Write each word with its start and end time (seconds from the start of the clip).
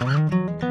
The 0.00 0.62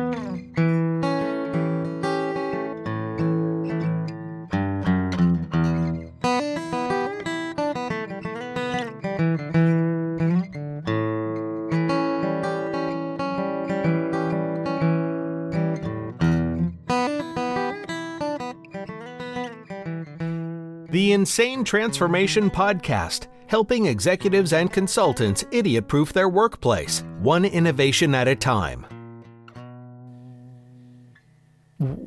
Insane 21.11 21.65
Transformation 21.65 22.49
Podcast, 22.49 23.27
helping 23.47 23.87
executives 23.87 24.53
and 24.53 24.71
consultants 24.71 25.43
idiot 25.51 25.89
proof 25.89 26.13
their 26.13 26.29
workplace, 26.29 27.03
one 27.19 27.43
innovation 27.43 28.15
at 28.15 28.29
a 28.29 28.35
time. 28.35 28.85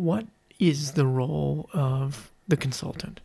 What 0.00 0.28
is 0.59 0.92
the 0.92 1.06
role 1.06 1.68
of 1.74 2.32
the 2.48 2.56
consultant? 2.56 3.20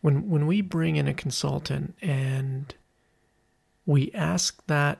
When, 0.00 0.28
when 0.28 0.48
we 0.48 0.60
bring 0.60 0.96
in 0.96 1.06
a 1.06 1.14
consultant 1.14 1.94
and 2.02 2.74
we 3.86 4.10
ask 4.12 4.60
that 4.66 4.98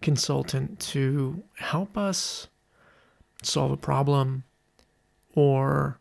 consultant 0.00 0.80
to 0.80 1.44
help 1.56 1.98
us 1.98 2.48
solve 3.42 3.72
a 3.72 3.76
problem 3.76 4.44
or 5.34 5.98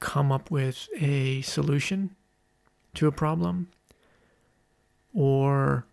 come 0.00 0.32
up 0.32 0.50
with 0.50 0.88
a 0.98 1.42
solution 1.42 2.16
to 2.94 3.06
a 3.06 3.12
problem, 3.12 3.68
or 5.12 5.84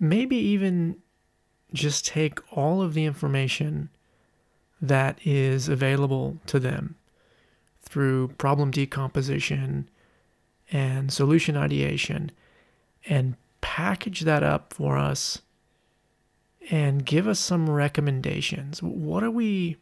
maybe 0.00 0.36
even 0.36 0.96
just 1.72 2.06
take 2.06 2.40
all 2.50 2.82
of 2.82 2.92
the 2.94 3.04
information 3.04 3.88
that 4.80 5.18
is 5.24 5.68
available 5.68 6.38
to 6.46 6.58
them 6.58 6.96
through 7.82 8.28
problem 8.38 8.70
decomposition 8.70 9.88
and 10.70 11.12
solution 11.12 11.56
ideation 11.56 12.30
and 13.06 13.36
package 13.60 14.22
that 14.22 14.42
up 14.42 14.74
for 14.74 14.96
us 14.98 15.40
and 16.70 17.06
give 17.06 17.28
us 17.28 17.38
some 17.38 17.70
recommendations. 17.70 18.82
What 18.82 19.22
are 19.22 19.30
we 19.30 19.76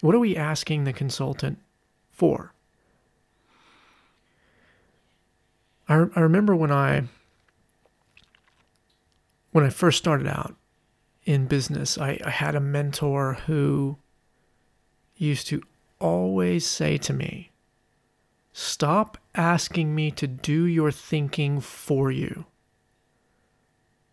what 0.00 0.14
are 0.14 0.18
we 0.18 0.36
asking 0.36 0.84
the 0.84 0.92
consultant 0.92 1.58
for? 2.10 2.52
I, 5.88 6.06
I 6.14 6.20
remember 6.20 6.56
when 6.56 6.72
I 6.72 7.04
when 9.52 9.64
I 9.64 9.70
first 9.70 9.98
started 9.98 10.26
out 10.26 10.56
in 11.24 11.46
business, 11.46 11.96
I, 11.96 12.18
I 12.24 12.30
had 12.30 12.54
a 12.54 12.60
mentor 12.60 13.34
who 13.46 13.96
used 15.16 15.46
to 15.48 15.62
always 16.00 16.66
say 16.66 16.98
to 16.98 17.12
me, 17.12 17.50
Stop 18.52 19.18
asking 19.34 19.94
me 19.94 20.12
to 20.12 20.28
do 20.28 20.64
your 20.64 20.92
thinking 20.92 21.60
for 21.60 22.12
you. 22.12 22.44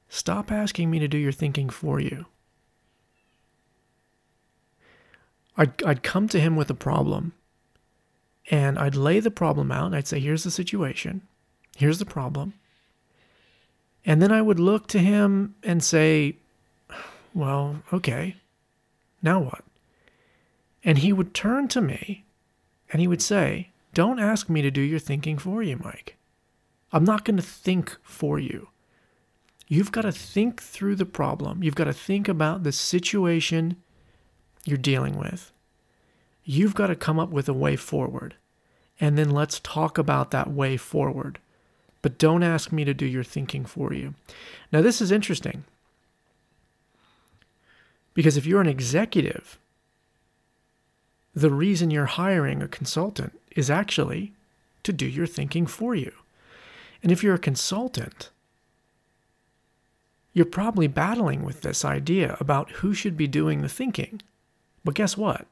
Stop 0.10 0.52
asking 0.52 0.90
me 0.90 0.98
to 0.98 1.08
do 1.08 1.18
your 1.18 1.32
thinking 1.32 1.70
for 1.70 2.00
you. 2.00 2.26
I'd, 5.56 5.84
I'd 5.84 6.02
come 6.02 6.28
to 6.30 6.40
him 6.40 6.56
with 6.56 6.72
a 6.72 6.76
problem 6.76 7.34
and 8.50 8.80
I'd 8.80 8.96
lay 8.96 9.20
the 9.20 9.30
problem 9.30 9.72
out. 9.72 9.94
I'd 9.94 10.08
say, 10.08 10.20
Here's 10.20 10.44
the 10.44 10.52
situation. 10.52 11.22
Here's 11.78 12.00
the 12.00 12.06
problem. 12.06 12.54
And 14.04 14.22
then 14.22 14.32
I 14.32 14.42
would 14.42 14.60
look 14.60 14.88
to 14.88 15.00
him 15.00 15.56
and 15.62 15.84
say, 15.84 16.38
Well, 17.34 17.84
okay, 17.94 18.38
now 19.22 19.40
what? 19.40 19.64
And 20.84 21.00
he 21.00 21.14
would 21.14 21.34
turn 21.34 21.68
to 21.70 21.82
me 21.82 22.26
and 22.92 23.00
he 23.00 23.08
would 23.08 23.22
say, 23.22 23.70
Don't 23.94 24.20
ask 24.20 24.50
me 24.50 24.62
to 24.62 24.72
do 24.72 24.82
your 24.82 25.00
thinking 25.00 25.38
for 25.38 25.61
you, 25.61 25.78
Mike. 25.78 26.17
I'm 26.92 27.04
not 27.04 27.23
going 27.23 27.38
to 27.38 27.44
think 27.44 27.98
for 28.04 28.39
you. 28.39 28.70
You've 29.67 29.92
got 29.92 30.02
to 30.02 30.11
think 30.11 30.61
through 30.61 30.95
the 30.95 31.05
problem. 31.05 31.64
You've 31.64 31.76
got 31.76 31.86
to 31.86 31.94
think 31.94 32.28
about 32.28 32.64
the 32.64 32.73
situation 32.73 33.78
you're 34.66 34.78
dealing 34.78 35.17
with. 35.17 35.52
You've 36.44 36.76
got 36.76 36.88
to 36.88 36.95
come 36.95 37.20
up 37.20 37.30
with 37.30 37.48
a 37.48 37.54
way 37.54 37.76
forward. 37.76 38.36
And 39.00 39.17
then 39.17 39.30
let's 39.30 39.60
talk 39.60 39.98
about 39.98 40.32
that 40.32 40.52
way 40.52 40.76
forward 40.76 41.39
but 42.02 42.17
don't 42.17 42.44
ask 42.44 42.72
me 42.72 42.84
to 42.84 42.94
do 42.94 43.05
your 43.05 43.23
thinking 43.23 43.66
for 43.66 43.94
you. 43.94 44.16
Now, 44.72 44.82
this 44.82 45.02
is 45.02 45.11
interesting 45.11 45.64
because 48.14 48.38
if 48.38 48.45
you're 48.45 48.61
an 48.61 48.67
executive, 48.67 49.60
the 51.33 51.52
reason 51.52 51.92
you're 51.92 52.05
hiring 52.05 52.61
a 52.61 52.67
consultant 52.67 53.39
is 53.55 53.69
actually 53.69 54.33
to 54.83 54.92
do 54.92 55.05
your 55.05 55.27
thinking 55.27 55.65
for 55.65 55.95
you. 55.95 56.11
And 57.03 57.11
if 57.11 57.23
you're 57.23 57.36
a 57.36 57.39
consultant, 57.39 58.30
you're 60.33 60.45
probably 60.45 60.87
battling 60.87 61.43
with 61.43 61.61
this 61.61 61.83
idea 61.83 62.37
about 62.39 62.71
who 62.71 62.93
should 62.93 63.17
be 63.17 63.27
doing 63.27 63.61
the 63.61 63.69
thinking. 63.69 64.21
But 64.83 64.95
guess 64.95 65.17
what? 65.17 65.45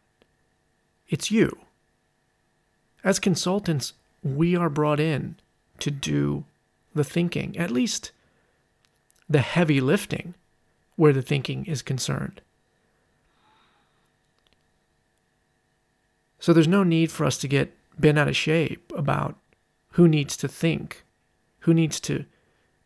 It's 1.08 1.32
you. 1.32 1.58
As 3.04 3.20
consultants, 3.20 3.94
we 4.24 4.56
are 4.56 4.70
brought 4.70 5.00
in 5.00 5.36
to 5.80 5.92
do 5.92 6.46
the 6.94 7.04
thinking, 7.04 7.58
at 7.58 7.72
least 7.72 8.12
the 9.30 9.40
heavy 9.40 9.80
lifting 9.80 10.34
where 10.96 11.14
the 11.14 11.22
thinking 11.22 11.66
is 11.66 11.82
concerned. 11.82 12.42
So 16.40 16.54
there's 16.54 16.68
no 16.68 16.84
need 16.84 17.12
for 17.12 17.26
us 17.26 17.38
to 17.40 17.48
get 17.48 17.76
bent 18.00 18.18
out 18.18 18.28
of 18.28 18.36
shape 18.36 18.92
about 18.96 19.36
who 19.92 20.08
needs 20.08 20.38
to 20.38 20.48
think, 20.48 21.04
who 21.60 21.74
needs 21.74 22.00
to 22.02 22.26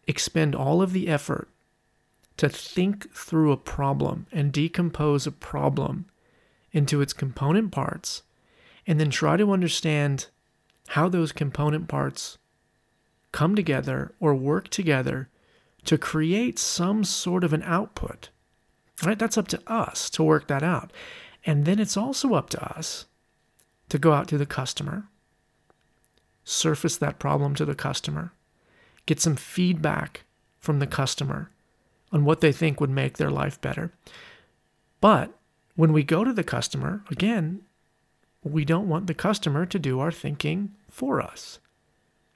expend 0.08 0.56
all 0.56 0.82
of 0.82 0.94
the 0.94 1.08
effort 1.08 1.50
to 2.38 2.50
think 2.50 3.14
through 3.14 3.52
a 3.52 3.58
problem 3.58 4.26
and 4.32 4.52
decompose 4.52 5.28
a 5.28 5.32
problem 5.32 6.06
into 6.72 7.02
its 7.02 7.14
component 7.14 7.72
parts, 7.72 8.24
and 8.88 9.00
then 9.00 9.12
try 9.12 9.38
to 9.38 9.52
understand 9.52 10.28
how 10.90 11.08
those 11.08 11.32
component 11.32 11.88
parts 11.88 12.40
come 13.32 13.56
together 13.56 14.14
or 14.20 14.34
work 14.34 14.70
together 14.70 15.30
to 15.86 15.98
create 15.98 16.58
some 16.58 17.04
sort 17.04 17.44
of 17.44 17.54
an 17.54 17.64
output. 17.64 18.30
Right? 19.04 19.20
That's 19.20 19.38
up 19.38 19.48
to 19.50 19.62
us 19.68 20.10
to 20.12 20.24
work 20.24 20.48
that 20.48 20.64
out. 20.64 20.92
And 21.46 21.66
then 21.66 21.80
it's 21.80 21.98
also 21.98 22.34
up 22.34 22.50
to 22.52 22.78
us 22.78 23.06
to 23.90 23.98
go 23.98 24.14
out 24.14 24.28
to 24.30 24.38
the 24.38 24.46
customer, 24.46 25.06
surface 26.44 26.98
that 26.98 27.20
problem 27.20 27.56
to 27.56 27.66
the 27.66 27.76
customer, 27.76 28.34
get 29.06 29.20
some 29.20 29.36
feedback 29.36 30.24
from 30.60 30.80
the 30.80 30.88
customer 30.88 31.50
on 32.12 32.26
what 32.26 32.42
they 32.42 32.52
think 32.52 32.80
would 32.80 32.90
make 32.90 33.18
their 33.18 33.32
life 33.32 33.60
better. 33.62 33.92
But 35.02 35.32
when 35.76 35.94
we 35.94 36.04
go 36.04 36.24
to 36.24 36.34
the 36.34 36.44
customer, 36.44 37.04
again, 37.10 37.62
we 38.44 38.66
don't 38.66 38.90
want 38.90 39.08
the 39.08 39.14
customer 39.14 39.66
to 39.66 39.80
do 39.80 40.00
our 40.00 40.12
thinking 40.12 40.74
for 40.90 41.22
us 41.22 41.60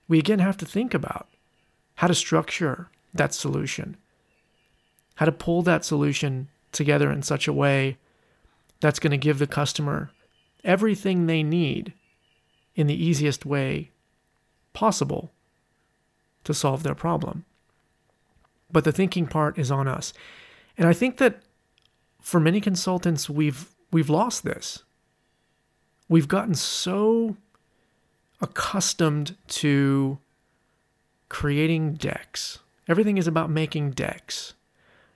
we 0.08 0.20
again 0.20 0.40
have 0.40 0.58
to 0.58 0.66
think 0.66 0.94
about 0.94 1.28
how 1.96 2.08
to 2.08 2.16
structure 2.16 2.90
that 3.14 3.34
solution, 3.34 3.98
how 5.16 5.26
to 5.26 5.32
pull 5.32 5.62
that 5.64 5.84
solution 5.84 6.48
together 6.72 7.12
in 7.12 7.24
such 7.24 7.48
a 7.48 7.54
way 7.54 7.98
that's 8.80 9.00
going 9.00 9.12
to 9.12 9.18
give 9.18 9.40
the 9.40 9.48
customer 9.48 10.12
everything 10.68 11.26
they 11.26 11.42
need 11.42 11.94
in 12.76 12.86
the 12.86 13.04
easiest 13.06 13.46
way 13.46 13.90
possible 14.74 15.32
to 16.44 16.54
solve 16.54 16.84
their 16.84 16.94
problem. 16.94 17.46
But 18.72 18.84
the 18.84 18.92
thinking 18.92 19.26
part 19.26 19.58
is 19.58 19.72
on 19.72 19.88
us. 19.88 20.14
And 20.78 20.88
I 20.88 20.94
think 20.94 21.18
that 21.18 21.42
for 22.22 22.40
many 22.40 22.62
consultants 22.62 23.30
we've 23.30 23.74
we've 23.92 24.10
lost 24.10 24.44
this. 24.44 24.84
We've 26.10 26.28
gotten 26.28 26.56
so 26.56 27.38
accustomed 28.42 29.36
to 29.48 30.20
creating 31.30 31.94
decks. 31.96 32.60
Everything 32.88 33.18
is 33.18 33.28
about 33.28 33.50
making 33.50 33.92
decks. 33.92 34.54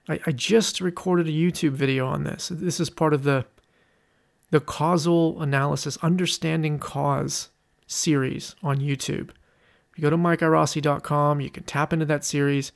I, 0.10 0.20
I 0.26 0.32
just 0.32 0.82
recorded 0.82 1.28
a 1.28 1.32
YouTube 1.32 1.72
video 1.72 2.08
on 2.08 2.24
this. 2.24 2.50
This 2.50 2.80
is 2.80 2.90
part 2.90 3.14
of 3.14 3.24
the 3.24 3.46
the 4.52 4.60
causal 4.60 5.42
analysis, 5.42 5.98
understanding 6.02 6.80
cause 6.80 7.50
series 7.88 8.56
on 8.62 8.78
YouTube. 8.78 9.32
You 9.96 10.04
go 10.04 10.10
to 10.10 10.18
mikeirossi.com, 10.18 11.42
you 11.42 11.50
can 11.50 11.64
tap 11.64 11.92
into 11.92 12.06
that 12.06 12.24
series 12.24 12.72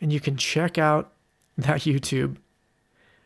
and 0.00 0.12
you 0.12 0.20
can 0.20 0.36
check 0.36 0.76
out 0.76 1.12
that 1.56 1.80
YouTube 1.80 2.36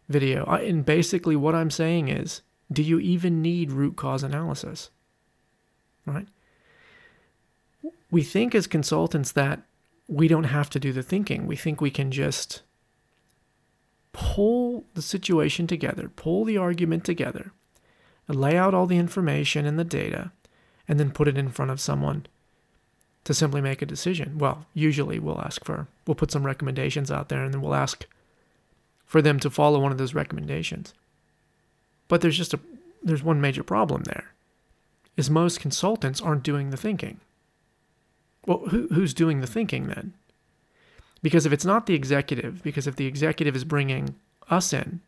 video. 0.09 0.45
And 0.45 0.85
basically, 0.85 1.37
what 1.37 1.55
I'm 1.55 1.71
saying 1.71 2.09
is 2.09 2.43
do 2.71 2.83
you 2.83 2.99
even 2.99 3.43
need 3.43 3.73
root 3.73 3.97
cause 3.97 4.23
analysis? 4.23 4.91
Right? 6.07 6.27
we 8.13 8.23
think 8.23 8.55
as 8.55 8.67
consultants 8.69 9.33
that 9.33 9.63
we 10.07 10.29
don't 10.29 10.45
have 10.45 10.69
to 10.71 10.79
do 10.79 10.93
the 10.93 11.03
thinking. 11.03 11.47
We 11.47 11.57
think 11.57 11.81
we 11.81 11.91
can 11.91 12.13
just 12.13 12.63
pull 14.13 14.85
the 14.93 15.03
situation 15.03 15.67
together, 15.67 16.11
pull 16.15 16.45
the 16.45 16.59
argument 16.59 17.05
together, 17.05 17.53
lay 18.35 18.57
out 18.57 18.75
all 18.75 18.87
the 18.87 18.99
information 18.99 19.67
and 19.67 19.79
the 19.79 19.85
data, 19.85 20.33
and 20.89 20.99
then 20.99 21.11
put 21.11 21.29
it 21.29 21.39
in 21.39 21.51
front 21.51 21.71
of 21.71 21.81
someone 21.81 22.27
to 23.25 23.35
simply 23.35 23.61
make 23.61 23.83
a 23.83 23.87
decision. 23.87 24.39
Well, 24.39 24.67
usually 24.75 25.19
we'll 25.19 25.41
ask 25.41 25.65
for, 25.65 25.87
we'll 26.07 26.15
put 26.15 26.31
some 26.31 26.45
recommendations 26.45 27.11
out 27.11 27.29
there 27.29 27.45
and 27.45 27.55
then 27.55 27.61
we'll 27.61 27.75
ask 27.75 28.07
for 29.05 29.23
them 29.23 29.39
to 29.41 29.51
follow 29.51 29.79
one 29.79 29.93
of 29.93 29.99
those 29.99 30.15
recommendations. 30.15 30.93
But 32.09 32.21
there's 32.21 32.37
just 32.37 32.55
a, 32.55 32.61
there's 33.03 33.23
one 33.23 33.41
major 33.41 33.63
problem 33.63 34.03
there 34.05 34.33
is 35.17 35.29
most 35.29 35.61
consultants 35.61 36.21
aren't 36.21 36.43
doing 36.43 36.71
the 36.71 36.77
thinking. 36.77 37.21
Well, 38.47 38.63
who, 38.71 38.89
who's 38.89 39.15
doing 39.15 39.41
the 39.41 39.47
thinking 39.47 39.87
then? 39.87 40.15
Because 41.23 41.47
if 41.47 41.53
it's 41.53 41.65
not 41.65 41.87
the 41.87 41.95
executive, 41.95 42.63
because 42.63 42.87
if 42.87 42.97
the 42.97 43.07
executive 43.07 43.55
is 43.55 43.65
bringing 43.65 44.17
us 44.51 44.73
in 44.73 45.01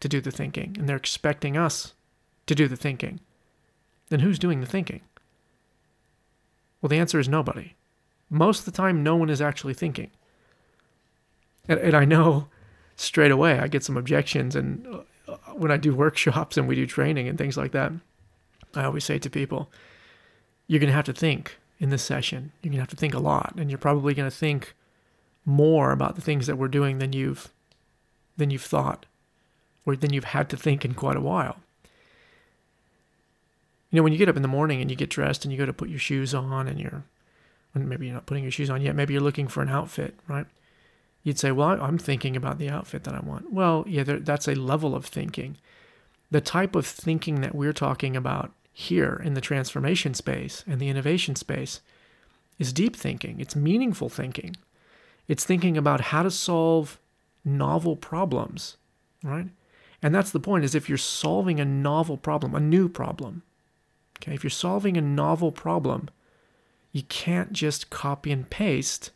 to 0.00 0.08
do 0.08 0.20
the 0.20 0.30
thinking 0.30 0.76
and 0.78 0.88
they're 0.88 0.96
expecting 0.96 1.56
us 1.56 1.94
to 2.48 2.54
do 2.54 2.66
the 2.68 2.76
thinking, 2.76 3.20
then 4.08 4.20
who's 4.20 4.38
doing 4.38 4.60
the 4.60 4.66
thinking? 4.66 5.00
Well, 6.80 6.88
the 6.88 6.98
answer 6.98 7.18
is 7.18 7.28
nobody. 7.28 7.74
Most 8.30 8.60
of 8.60 8.64
the 8.64 8.72
time, 8.72 9.02
no 9.02 9.16
one 9.16 9.30
is 9.30 9.40
actually 9.40 9.74
thinking. 9.74 10.10
And, 11.68 11.78
and 11.78 11.94
I 11.94 12.04
know 12.04 12.48
straight 12.96 13.30
away 13.30 13.58
I 13.58 13.68
get 13.68 13.84
some 13.84 13.96
objections. 13.96 14.56
And 14.56 14.86
uh, 15.26 15.36
when 15.54 15.70
I 15.70 15.76
do 15.76 15.94
workshops 15.94 16.56
and 16.56 16.68
we 16.68 16.74
do 16.74 16.86
training 16.86 17.28
and 17.28 17.38
things 17.38 17.56
like 17.56 17.72
that, 17.72 17.92
I 18.74 18.84
always 18.84 19.04
say 19.04 19.18
to 19.18 19.30
people, 19.30 19.70
you're 20.66 20.80
going 20.80 20.90
to 20.90 20.96
have 20.96 21.06
to 21.06 21.12
think 21.12 21.56
in 21.78 21.90
this 21.90 22.02
session. 22.02 22.52
You're 22.62 22.70
going 22.70 22.78
to 22.78 22.82
have 22.82 22.90
to 22.90 22.96
think 22.96 23.14
a 23.14 23.18
lot. 23.18 23.54
And 23.56 23.70
you're 23.70 23.78
probably 23.78 24.14
going 24.14 24.30
to 24.30 24.36
think 24.36 24.74
more 25.44 25.92
about 25.92 26.14
the 26.14 26.20
things 26.20 26.46
that 26.46 26.56
we're 26.56 26.68
doing 26.68 26.98
than 26.98 27.12
you've 27.12 27.52
than 28.36 28.50
you've 28.50 28.62
thought 28.62 29.06
or 29.84 29.96
than 29.96 30.12
you've 30.12 30.24
had 30.24 30.48
to 30.50 30.56
think 30.56 30.84
in 30.84 30.94
quite 30.94 31.16
a 31.16 31.20
while. 31.20 31.56
You 33.90 33.96
know, 33.96 34.02
when 34.02 34.12
you 34.12 34.18
get 34.18 34.28
up 34.28 34.36
in 34.36 34.42
the 34.42 34.48
morning 34.48 34.80
and 34.80 34.90
you 34.90 34.96
get 34.96 35.10
dressed 35.10 35.44
and 35.44 35.52
you 35.52 35.58
go 35.58 35.66
to 35.66 35.72
put 35.72 35.88
your 35.88 35.98
shoes 35.98 36.34
on 36.34 36.68
and 36.68 36.78
you're, 36.78 37.04
maybe 37.74 38.06
you're 38.06 38.14
not 38.14 38.26
putting 38.26 38.44
your 38.44 38.50
shoes 38.50 38.70
on 38.70 38.82
yet, 38.82 38.94
maybe 38.94 39.14
you're 39.14 39.22
looking 39.22 39.48
for 39.48 39.62
an 39.62 39.68
outfit, 39.68 40.14
right? 40.28 40.46
You'd 41.22 41.38
say, 41.38 41.52
well, 41.52 41.80
I'm 41.80 41.98
thinking 41.98 42.36
about 42.36 42.58
the 42.58 42.68
outfit 42.68 43.04
that 43.04 43.14
I 43.14 43.20
want. 43.20 43.52
Well, 43.52 43.84
yeah, 43.86 44.02
there, 44.02 44.18
that's 44.18 44.48
a 44.48 44.54
level 44.54 44.94
of 44.94 45.06
thinking. 45.06 45.56
The 46.30 46.40
type 46.40 46.74
of 46.74 46.86
thinking 46.86 47.40
that 47.40 47.54
we're 47.54 47.72
talking 47.72 48.16
about 48.16 48.52
here 48.72 49.20
in 49.24 49.34
the 49.34 49.40
transformation 49.40 50.14
space 50.14 50.64
and 50.66 50.80
the 50.80 50.88
innovation 50.88 51.34
space 51.34 51.80
is 52.58 52.72
deep 52.72 52.94
thinking. 52.94 53.40
It's 53.40 53.56
meaningful 53.56 54.08
thinking. 54.08 54.56
It's 55.26 55.44
thinking 55.44 55.76
about 55.76 56.00
how 56.00 56.22
to 56.22 56.30
solve 56.30 56.98
novel 57.44 57.96
problems, 57.96 58.76
right? 59.22 59.48
And 60.02 60.14
that's 60.14 60.30
the 60.30 60.40
point 60.40 60.64
is 60.64 60.74
if 60.74 60.88
you're 60.88 60.98
solving 60.98 61.58
a 61.58 61.64
novel 61.64 62.16
problem, 62.16 62.54
a 62.54 62.60
new 62.60 62.88
problem, 62.88 63.42
Okay, 64.20 64.34
if 64.34 64.42
you're 64.42 64.50
solving 64.50 64.96
a 64.96 65.02
novel 65.02 65.52
problem, 65.52 66.08
you 66.92 67.02
can't 67.02 67.52
just 67.52 67.90
copy 67.90 68.32
and 68.32 68.48
paste 68.50 69.10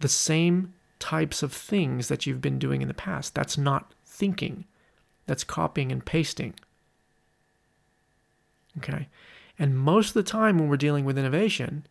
the 0.00 0.08
same 0.08 0.74
types 0.98 1.42
of 1.42 1.52
things 1.52 2.08
that 2.08 2.26
you've 2.26 2.40
been 2.40 2.58
doing 2.58 2.82
in 2.82 2.88
the 2.88 2.94
past. 2.94 3.34
That's 3.34 3.58
not 3.58 3.92
thinking. 4.04 4.64
That's 5.26 5.44
copying 5.44 5.92
and 5.92 6.04
pasting. 6.04 6.54
Okay? 8.78 9.08
And 9.58 9.78
most 9.78 10.08
of 10.08 10.14
the 10.14 10.22
time 10.22 10.58
when 10.58 10.68
we're 10.68 10.76
dealing 10.76 11.04
with 11.04 11.18
innovation, 11.18 11.86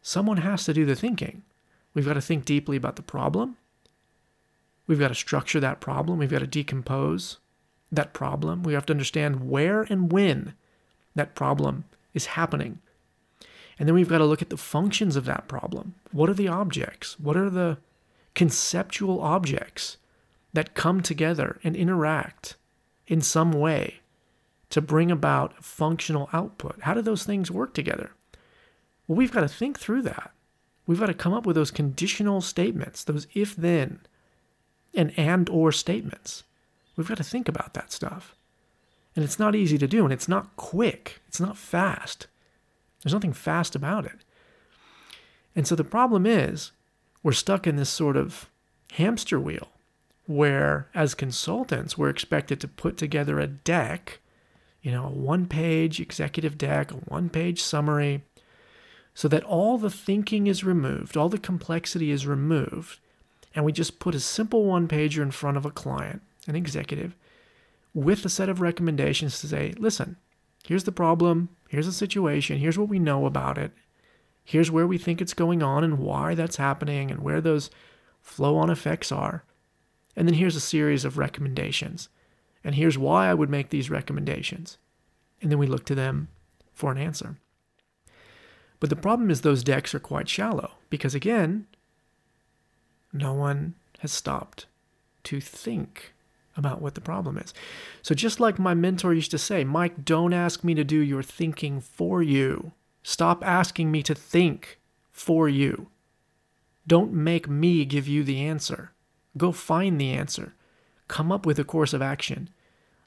someone 0.00 0.38
has 0.38 0.64
to 0.64 0.74
do 0.74 0.84
the 0.84 0.94
thinking. 0.94 1.42
We've 1.92 2.06
got 2.06 2.14
to 2.14 2.20
think 2.20 2.44
deeply 2.44 2.76
about 2.76 2.96
the 2.96 3.02
problem. 3.02 3.56
We've 4.86 4.98
got 4.98 5.08
to 5.08 5.14
structure 5.14 5.60
that 5.60 5.80
problem. 5.80 6.18
We've 6.18 6.30
got 6.30 6.40
to 6.40 6.46
decompose 6.46 7.38
that 7.90 8.12
problem. 8.12 8.62
We 8.62 8.74
have 8.74 8.86
to 8.86 8.92
understand 8.92 9.48
where 9.48 9.82
and 9.82 10.12
when 10.12 10.54
that 11.14 11.34
problem 11.34 11.84
is 12.12 12.26
happening. 12.26 12.80
And 13.78 13.88
then 13.88 13.94
we've 13.94 14.08
got 14.08 14.18
to 14.18 14.24
look 14.24 14.42
at 14.42 14.50
the 14.50 14.56
functions 14.56 15.16
of 15.16 15.24
that 15.24 15.48
problem. 15.48 15.94
What 16.12 16.30
are 16.30 16.34
the 16.34 16.48
objects? 16.48 17.18
What 17.18 17.36
are 17.36 17.50
the 17.50 17.78
conceptual 18.34 19.20
objects 19.20 19.96
that 20.52 20.74
come 20.74 21.00
together 21.00 21.58
and 21.64 21.74
interact 21.74 22.56
in 23.06 23.20
some 23.20 23.52
way 23.52 24.00
to 24.70 24.80
bring 24.80 25.10
about 25.10 25.64
functional 25.64 26.28
output? 26.32 26.80
How 26.82 26.94
do 26.94 27.02
those 27.02 27.24
things 27.24 27.50
work 27.50 27.74
together? 27.74 28.12
Well, 29.06 29.16
we've 29.16 29.32
got 29.32 29.40
to 29.40 29.48
think 29.48 29.78
through 29.78 30.02
that. 30.02 30.32
We've 30.86 31.00
got 31.00 31.06
to 31.06 31.14
come 31.14 31.32
up 31.32 31.46
with 31.46 31.56
those 31.56 31.70
conditional 31.70 32.40
statements, 32.40 33.04
those 33.04 33.26
if 33.34 33.56
then 33.56 34.00
and 34.94 35.12
and 35.18 35.48
or 35.48 35.72
statements. 35.72 36.44
We've 36.96 37.08
got 37.08 37.16
to 37.16 37.24
think 37.24 37.48
about 37.48 37.74
that 37.74 37.90
stuff. 37.90 38.36
And 39.14 39.24
it's 39.24 39.38
not 39.38 39.54
easy 39.54 39.78
to 39.78 39.86
do, 39.86 40.04
and 40.04 40.12
it's 40.12 40.28
not 40.28 40.56
quick, 40.56 41.20
it's 41.28 41.40
not 41.40 41.56
fast. 41.56 42.26
There's 43.02 43.14
nothing 43.14 43.32
fast 43.32 43.76
about 43.76 44.06
it. 44.06 44.24
And 45.54 45.66
so 45.66 45.74
the 45.76 45.84
problem 45.84 46.26
is, 46.26 46.72
we're 47.22 47.32
stuck 47.32 47.66
in 47.66 47.76
this 47.76 47.90
sort 47.90 48.16
of 48.16 48.50
hamster 48.92 49.38
wheel 49.38 49.68
where, 50.26 50.88
as 50.94 51.14
consultants, 51.14 51.98
we're 51.98 52.08
expected 52.08 52.60
to 52.60 52.68
put 52.68 52.96
together 52.96 53.38
a 53.38 53.46
deck, 53.46 54.20
you 54.82 54.90
know, 54.90 55.06
a 55.06 55.10
one 55.10 55.46
page 55.46 56.00
executive 56.00 56.56
deck, 56.58 56.90
a 56.90 56.94
one 56.94 57.28
page 57.28 57.62
summary, 57.62 58.22
so 59.14 59.28
that 59.28 59.44
all 59.44 59.78
the 59.78 59.90
thinking 59.90 60.46
is 60.46 60.64
removed, 60.64 61.16
all 61.16 61.28
the 61.28 61.38
complexity 61.38 62.10
is 62.10 62.26
removed, 62.26 62.98
and 63.54 63.64
we 63.64 63.72
just 63.72 63.98
put 63.98 64.14
a 64.14 64.20
simple 64.20 64.64
one 64.64 64.88
pager 64.88 65.22
in 65.22 65.30
front 65.30 65.56
of 65.56 65.64
a 65.64 65.70
client, 65.70 66.22
an 66.48 66.56
executive, 66.56 67.14
with 67.94 68.24
a 68.24 68.28
set 68.28 68.48
of 68.48 68.60
recommendations 68.60 69.40
to 69.40 69.46
say, 69.46 69.72
listen, 69.78 70.16
here's 70.66 70.84
the 70.84 70.92
problem, 70.92 71.48
here's 71.68 71.86
the 71.86 71.92
situation, 71.92 72.58
here's 72.58 72.78
what 72.78 72.88
we 72.88 72.98
know 72.98 73.24
about 73.24 73.56
it, 73.56 73.72
here's 74.44 74.70
where 74.70 74.86
we 74.86 74.98
think 74.98 75.22
it's 75.22 75.32
going 75.32 75.62
on 75.62 75.84
and 75.84 75.98
why 75.98 76.34
that's 76.34 76.56
happening 76.56 77.10
and 77.10 77.22
where 77.22 77.40
those 77.40 77.70
flow 78.20 78.56
on 78.56 78.68
effects 78.68 79.12
are. 79.12 79.44
And 80.16 80.28
then 80.28 80.34
here's 80.34 80.56
a 80.56 80.60
series 80.60 81.04
of 81.04 81.18
recommendations. 81.18 82.08
And 82.62 82.74
here's 82.74 82.98
why 82.98 83.28
I 83.28 83.34
would 83.34 83.50
make 83.50 83.70
these 83.70 83.90
recommendations. 83.90 84.78
And 85.40 85.50
then 85.50 85.58
we 85.58 85.66
look 85.66 85.84
to 85.86 85.94
them 85.94 86.28
for 86.72 86.90
an 86.90 86.98
answer. 86.98 87.36
But 88.80 88.90
the 88.90 88.96
problem 88.96 89.30
is 89.30 89.40
those 89.40 89.64
decks 89.64 89.94
are 89.94 90.00
quite 90.00 90.28
shallow 90.28 90.72
because, 90.90 91.14
again, 91.14 91.66
no 93.12 93.32
one 93.32 93.74
has 94.00 94.12
stopped 94.12 94.66
to 95.24 95.40
think 95.40 96.14
about 96.56 96.80
what 96.80 96.94
the 96.94 97.00
problem 97.00 97.38
is. 97.38 97.52
So, 98.02 98.14
just 98.14 98.40
like 98.40 98.58
my 98.58 98.74
mentor 98.74 99.12
used 99.14 99.30
to 99.32 99.38
say, 99.38 99.64
Mike, 99.64 100.04
don't 100.04 100.32
ask 100.32 100.62
me 100.62 100.74
to 100.74 100.84
do 100.84 100.98
your 100.98 101.22
thinking 101.22 101.80
for 101.80 102.22
you. 102.22 102.72
Stop 103.02 103.44
asking 103.44 103.90
me 103.90 104.02
to 104.02 104.14
think 104.14 104.78
for 105.10 105.48
you. 105.48 105.88
Don't 106.86 107.12
make 107.12 107.48
me 107.48 107.84
give 107.84 108.06
you 108.06 108.22
the 108.22 108.40
answer. 108.40 108.92
Go 109.36 109.52
find 109.52 110.00
the 110.00 110.12
answer. 110.12 110.54
Come 111.08 111.32
up 111.32 111.44
with 111.44 111.58
a 111.58 111.64
course 111.64 111.92
of 111.92 112.02
action. 112.02 112.50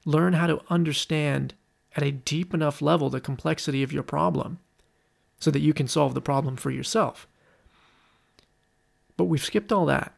Learn 0.05 0.33
how 0.33 0.48
to 0.48 0.62
understand 0.69 1.53
at 1.95 2.03
a 2.03 2.12
deep 2.12 2.53
enough 2.53 2.81
level 2.81 3.10
the 3.10 3.19
complexity 3.19 3.83
of 3.83 3.91
your 3.91 4.03
problem 4.03 4.60
so 5.39 5.51
that 5.51 5.60
you 5.60 5.74
can 5.74 5.88
solve 5.88 6.13
the 6.13 6.22
problem 6.22 6.55
for 6.55 6.72
yourself. 6.72 7.27
But 9.15 9.25
we've 9.25 9.43
skipped 9.43 9.72
all 9.72 9.86
that. 9.88 10.13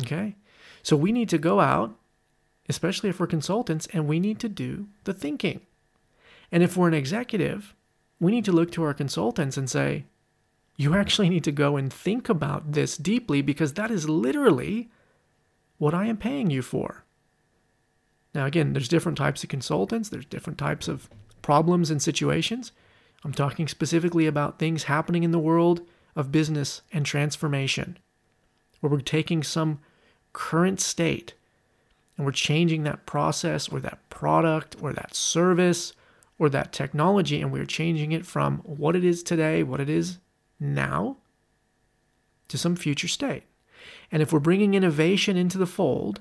Okay? 0.00 0.36
So 0.82 0.96
we 0.96 1.12
need 1.12 1.28
to 1.30 1.38
go 1.38 1.60
out, 1.60 1.96
especially 2.68 3.10
if 3.10 3.20
we're 3.20 3.26
consultants, 3.26 3.86
and 3.92 4.06
we 4.06 4.20
need 4.20 4.38
to 4.40 4.48
do 4.48 4.88
the 5.04 5.12
thinking. 5.14 5.60
And 6.52 6.62
if 6.62 6.76
we're 6.76 6.88
an 6.88 6.94
executive, 6.94 7.74
we 8.18 8.32
need 8.32 8.44
to 8.44 8.52
look 8.52 8.70
to 8.72 8.82
our 8.82 8.94
consultants 8.94 9.56
and 9.56 9.68
say, 9.68 10.04
you 10.76 10.94
actually 10.94 11.28
need 11.28 11.44
to 11.44 11.52
go 11.52 11.76
and 11.76 11.92
think 11.92 12.28
about 12.28 12.72
this 12.72 12.96
deeply 12.96 13.42
because 13.42 13.74
that 13.74 13.90
is 13.90 14.08
literally 14.08 14.90
what 15.78 15.94
I 15.94 16.06
am 16.06 16.16
paying 16.16 16.50
you 16.50 16.62
for. 16.62 17.04
Now, 18.34 18.46
again, 18.46 18.72
there's 18.72 18.88
different 18.88 19.18
types 19.18 19.42
of 19.42 19.50
consultants, 19.50 20.08
there's 20.08 20.24
different 20.24 20.58
types 20.58 20.88
of 20.88 21.10
problems 21.42 21.90
and 21.90 22.00
situations. 22.00 22.72
I'm 23.24 23.32
talking 23.32 23.68
specifically 23.68 24.26
about 24.26 24.58
things 24.58 24.84
happening 24.84 25.24
in 25.24 25.32
the 25.32 25.38
world 25.38 25.82
of 26.16 26.32
business 26.32 26.82
and 26.92 27.04
transformation, 27.04 27.98
where 28.80 28.90
we're 28.90 29.00
taking 29.00 29.42
some 29.42 29.80
current 30.32 30.80
state 30.80 31.34
and 32.16 32.26
we're 32.26 32.32
changing 32.32 32.82
that 32.84 33.06
process 33.06 33.68
or 33.68 33.80
that 33.80 33.98
product 34.10 34.76
or 34.82 34.92
that 34.92 35.14
service 35.14 35.92
or 36.38 36.48
that 36.48 36.72
technology 36.72 37.40
and 37.40 37.52
we're 37.52 37.64
changing 37.64 38.12
it 38.12 38.26
from 38.26 38.58
what 38.58 38.94
it 38.94 39.04
is 39.04 39.22
today, 39.22 39.62
what 39.62 39.80
it 39.80 39.88
is 39.88 40.18
now, 40.58 41.16
to 42.48 42.58
some 42.58 42.76
future 42.76 43.08
state. 43.08 43.44
And 44.12 44.20
if 44.22 44.32
we're 44.32 44.40
bringing 44.40 44.74
innovation 44.74 45.36
into 45.36 45.56
the 45.56 45.66
fold, 45.66 46.20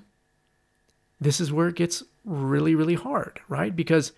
this 1.20 1.42
is 1.42 1.52
where 1.52 1.68
it 1.68 1.76
gets 1.76 2.04
really, 2.24 2.76
really 2.76 2.96
hard, 2.96 3.42
right? 3.50 3.76
Because 3.76 4.14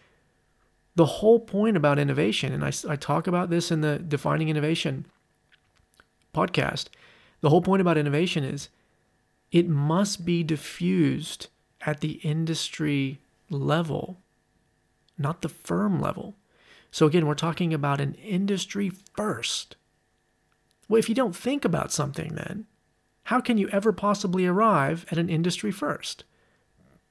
the 0.95 1.05
whole 1.05 1.39
point 1.39 1.77
about 1.77 1.97
innovation, 1.97 2.53
and 2.53 2.63
I, 2.63 2.71
I 2.87 2.95
talk 2.95 3.27
about 3.27 3.49
this 3.49 3.71
in 3.71 3.81
the 3.81 3.97
Defining 3.97 4.49
Innovation 4.49 5.05
podcast, 6.33 6.87
the 7.39 7.49
whole 7.49 7.61
point 7.61 7.81
about 7.81 7.97
innovation 7.97 8.43
is 8.43 8.69
it 9.51 9.67
must 9.67 10.25
be 10.25 10.43
diffused 10.43 11.47
at 11.81 11.99
the 11.99 12.13
industry 12.23 13.19
level, 13.49 14.21
not 15.17 15.41
the 15.41 15.49
firm 15.49 15.99
level. 15.99 16.35
So, 16.91 17.05
again, 17.05 17.25
we're 17.25 17.35
talking 17.35 17.73
about 17.73 18.01
an 18.01 18.15
industry 18.15 18.89
first. 18.89 19.75
Well, 20.87 20.99
if 20.99 21.07
you 21.07 21.15
don't 21.15 21.35
think 21.35 21.63
about 21.63 21.91
something, 21.91 22.35
then 22.35 22.65
how 23.25 23.39
can 23.39 23.57
you 23.57 23.69
ever 23.69 23.93
possibly 23.93 24.45
arrive 24.45 25.05
at 25.11 25.17
an 25.17 25.29
industry 25.29 25.71
first? 25.71 26.23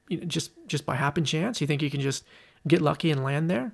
You 0.08 0.18
know, 0.18 0.26
just 0.26 0.52
just 0.66 0.84
by 0.84 0.96
happen 0.96 1.24
chance, 1.24 1.60
you 1.60 1.66
think 1.66 1.82
you 1.82 1.90
can 1.90 2.00
just 2.00 2.24
get 2.66 2.82
lucky 2.82 3.10
and 3.10 3.24
land 3.24 3.48
there? 3.48 3.72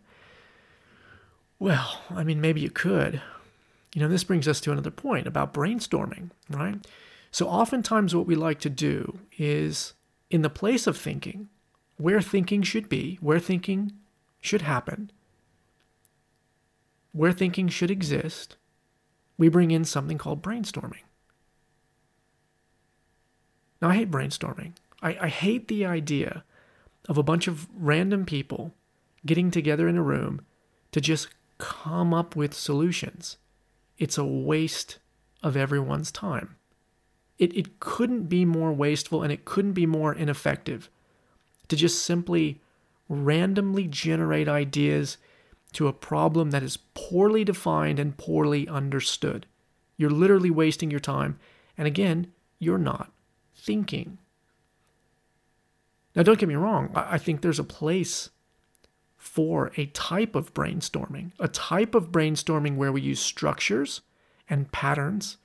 Well, 1.58 2.02
I 2.10 2.22
mean, 2.22 2.40
maybe 2.40 2.60
you 2.60 2.70
could. 2.70 3.20
You 3.94 4.02
know, 4.02 4.08
this 4.08 4.24
brings 4.24 4.46
us 4.46 4.60
to 4.60 4.72
another 4.72 4.90
point 4.90 5.26
about 5.26 5.54
brainstorming, 5.54 6.30
right? 6.50 6.86
So, 7.36 7.48
oftentimes, 7.48 8.14
what 8.14 8.26
we 8.26 8.34
like 8.34 8.60
to 8.60 8.70
do 8.70 9.18
is 9.36 9.92
in 10.30 10.40
the 10.40 10.48
place 10.48 10.86
of 10.86 10.96
thinking, 10.96 11.50
where 11.98 12.22
thinking 12.22 12.62
should 12.62 12.88
be, 12.88 13.18
where 13.20 13.38
thinking 13.38 13.92
should 14.40 14.62
happen, 14.62 15.10
where 17.12 17.32
thinking 17.32 17.68
should 17.68 17.90
exist, 17.90 18.56
we 19.36 19.50
bring 19.50 19.70
in 19.70 19.84
something 19.84 20.16
called 20.16 20.42
brainstorming. 20.42 21.04
Now, 23.82 23.90
I 23.90 23.96
hate 23.96 24.10
brainstorming. 24.10 24.72
I, 25.02 25.18
I 25.20 25.28
hate 25.28 25.68
the 25.68 25.84
idea 25.84 26.42
of 27.06 27.18
a 27.18 27.22
bunch 27.22 27.48
of 27.48 27.68
random 27.76 28.24
people 28.24 28.72
getting 29.26 29.50
together 29.50 29.88
in 29.88 29.98
a 29.98 30.02
room 30.02 30.40
to 30.92 31.02
just 31.02 31.28
come 31.58 32.14
up 32.14 32.34
with 32.34 32.54
solutions. 32.54 33.36
It's 33.98 34.16
a 34.16 34.24
waste 34.24 35.00
of 35.42 35.54
everyone's 35.54 36.10
time. 36.10 36.56
It, 37.38 37.56
it 37.56 37.80
couldn't 37.80 38.24
be 38.24 38.44
more 38.44 38.72
wasteful 38.72 39.22
and 39.22 39.32
it 39.32 39.44
couldn't 39.44 39.72
be 39.72 39.86
more 39.86 40.14
ineffective 40.14 40.88
to 41.68 41.76
just 41.76 42.02
simply 42.02 42.60
randomly 43.08 43.86
generate 43.86 44.48
ideas 44.48 45.18
to 45.72 45.88
a 45.88 45.92
problem 45.92 46.50
that 46.50 46.62
is 46.62 46.78
poorly 46.94 47.44
defined 47.44 47.98
and 47.98 48.16
poorly 48.16 48.66
understood. 48.68 49.46
You're 49.96 50.10
literally 50.10 50.50
wasting 50.50 50.90
your 50.90 51.00
time. 51.00 51.38
And 51.76 51.86
again, 51.86 52.32
you're 52.58 52.78
not 52.78 53.12
thinking. 53.54 54.18
Now, 56.14 56.22
don't 56.22 56.38
get 56.38 56.48
me 56.48 56.54
wrong, 56.54 56.90
I 56.94 57.18
think 57.18 57.42
there's 57.42 57.58
a 57.58 57.64
place 57.64 58.30
for 59.18 59.72
a 59.76 59.86
type 59.86 60.34
of 60.34 60.54
brainstorming, 60.54 61.32
a 61.38 61.48
type 61.48 61.94
of 61.94 62.10
brainstorming 62.10 62.76
where 62.76 62.92
we 62.92 63.02
use 63.02 63.20
structures 63.20 64.00
and 64.48 64.72
patterns 64.72 65.36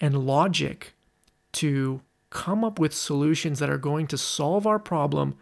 and 0.00 0.26
logic 0.26 0.94
to 1.52 2.00
come 2.30 2.64
up 2.64 2.78
with 2.78 2.94
solutions 2.94 3.58
that 3.58 3.70
are 3.70 3.78
going 3.78 4.06
to 4.06 4.18
solve 4.18 4.66
our 4.66 4.78
problem 4.78 5.36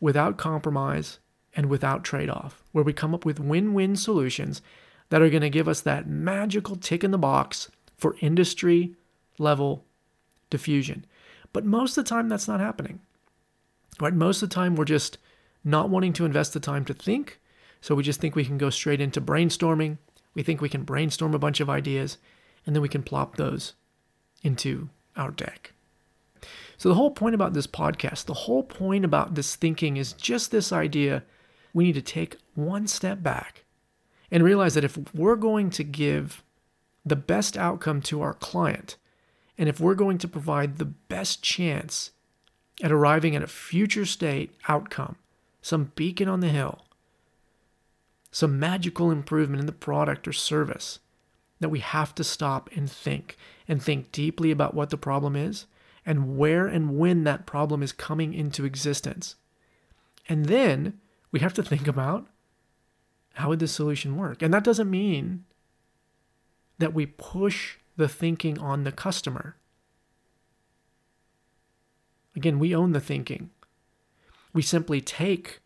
without 0.00 0.36
compromise 0.36 1.18
and 1.54 1.66
without 1.66 2.02
trade 2.02 2.28
off, 2.28 2.62
where 2.72 2.84
we 2.84 2.92
come 2.92 3.14
up 3.14 3.24
with 3.24 3.38
win 3.38 3.74
win 3.74 3.94
solutions 3.94 4.62
that 5.10 5.22
are 5.22 5.30
going 5.30 5.42
to 5.42 5.50
give 5.50 5.68
us 5.68 5.80
that 5.82 6.08
magical 6.08 6.76
tick 6.76 7.04
in 7.04 7.10
the 7.10 7.18
box 7.18 7.70
for 7.96 8.16
industry 8.20 8.94
level 9.38 9.84
diffusion. 10.50 11.04
But 11.52 11.64
most 11.64 11.96
of 11.96 12.04
the 12.04 12.08
time, 12.08 12.28
that's 12.28 12.48
not 12.48 12.60
happening. 12.60 13.00
Right? 14.00 14.14
Most 14.14 14.42
of 14.42 14.48
the 14.48 14.54
time, 14.54 14.74
we're 14.74 14.84
just 14.84 15.18
not 15.64 15.90
wanting 15.90 16.12
to 16.14 16.24
invest 16.24 16.54
the 16.54 16.60
time 16.60 16.84
to 16.86 16.94
think. 16.94 17.40
So 17.80 17.94
we 17.94 18.02
just 18.02 18.20
think 18.20 18.34
we 18.34 18.44
can 18.44 18.58
go 18.58 18.70
straight 18.70 19.00
into 19.00 19.20
brainstorming. 19.20 19.98
We 20.34 20.42
think 20.42 20.60
we 20.60 20.68
can 20.68 20.84
brainstorm 20.84 21.34
a 21.34 21.38
bunch 21.38 21.60
of 21.60 21.68
ideas 21.68 22.18
and 22.64 22.74
then 22.74 22.82
we 22.82 22.88
can 22.88 23.02
plop 23.02 23.36
those 23.36 23.74
into 24.42 24.88
our 25.16 25.30
deck. 25.30 25.72
So, 26.76 26.88
the 26.88 26.94
whole 26.96 27.10
point 27.10 27.34
about 27.34 27.52
this 27.54 27.66
podcast, 27.66 28.24
the 28.24 28.34
whole 28.34 28.62
point 28.62 29.04
about 29.04 29.34
this 29.34 29.54
thinking 29.54 29.96
is 29.96 30.12
just 30.14 30.50
this 30.50 30.72
idea 30.72 31.22
we 31.72 31.84
need 31.84 31.94
to 31.94 32.02
take 32.02 32.38
one 32.54 32.86
step 32.86 33.22
back 33.22 33.64
and 34.30 34.42
realize 34.42 34.74
that 34.74 34.84
if 34.84 34.98
we're 35.14 35.36
going 35.36 35.70
to 35.70 35.84
give 35.84 36.42
the 37.04 37.16
best 37.16 37.56
outcome 37.56 38.00
to 38.02 38.20
our 38.20 38.34
client, 38.34 38.96
and 39.58 39.68
if 39.68 39.80
we're 39.80 39.94
going 39.94 40.18
to 40.18 40.28
provide 40.28 40.78
the 40.78 40.84
best 40.84 41.42
chance 41.42 42.10
at 42.82 42.92
arriving 42.92 43.36
at 43.36 43.42
a 43.42 43.46
future 43.46 44.06
state 44.06 44.54
outcome, 44.68 45.16
some 45.60 45.92
beacon 45.94 46.28
on 46.28 46.40
the 46.40 46.48
hill, 46.48 46.84
some 48.30 48.58
magical 48.58 49.10
improvement 49.10 49.60
in 49.60 49.66
the 49.66 49.72
product 49.72 50.26
or 50.26 50.32
service, 50.32 50.98
that 51.62 51.68
we 51.68 51.80
have 51.80 52.14
to 52.16 52.24
stop 52.24 52.68
and 52.74 52.90
think 52.90 53.36
and 53.66 53.82
think 53.82 54.12
deeply 54.12 54.50
about 54.50 54.74
what 54.74 54.90
the 54.90 54.98
problem 54.98 55.36
is 55.36 55.66
and 56.04 56.36
where 56.36 56.66
and 56.66 56.98
when 56.98 57.24
that 57.24 57.46
problem 57.46 57.82
is 57.82 57.92
coming 57.92 58.34
into 58.34 58.64
existence. 58.64 59.36
And 60.28 60.46
then 60.46 60.98
we 61.30 61.40
have 61.40 61.54
to 61.54 61.62
think 61.62 61.86
about 61.86 62.26
how 63.34 63.48
would 63.48 63.60
this 63.60 63.72
solution 63.72 64.16
work? 64.16 64.42
And 64.42 64.52
that 64.52 64.64
doesn't 64.64 64.90
mean 64.90 65.44
that 66.78 66.92
we 66.92 67.06
push 67.06 67.76
the 67.96 68.08
thinking 68.08 68.58
on 68.58 68.84
the 68.84 68.92
customer. 68.92 69.56
Again, 72.34 72.58
we 72.58 72.74
own 72.74 72.92
the 72.92 73.00
thinking. 73.00 73.50
We 74.52 74.62
simply 74.62 75.00
take 75.00 75.61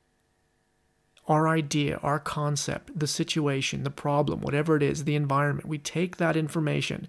our 1.26 1.48
idea, 1.48 1.98
our 2.02 2.20
concept, 2.20 2.96
the 2.98 3.06
situation, 3.06 3.82
the 3.82 3.90
problem, 3.90 4.40
whatever 4.40 4.76
it 4.76 4.82
is, 4.82 5.04
the 5.04 5.16
environment, 5.16 5.68
we 5.68 5.78
take 5.78 6.16
that 6.16 6.36
information, 6.36 7.08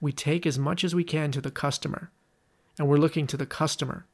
we 0.00 0.12
take 0.12 0.46
as 0.46 0.58
much 0.58 0.82
as 0.84 0.94
we 0.94 1.04
can 1.04 1.30
to 1.32 1.40
the 1.40 1.50
customer, 1.50 2.10
and 2.78 2.88
we're 2.88 2.96
looking 2.96 3.26
to 3.26 3.36
the 3.36 3.46
customer 3.46 4.06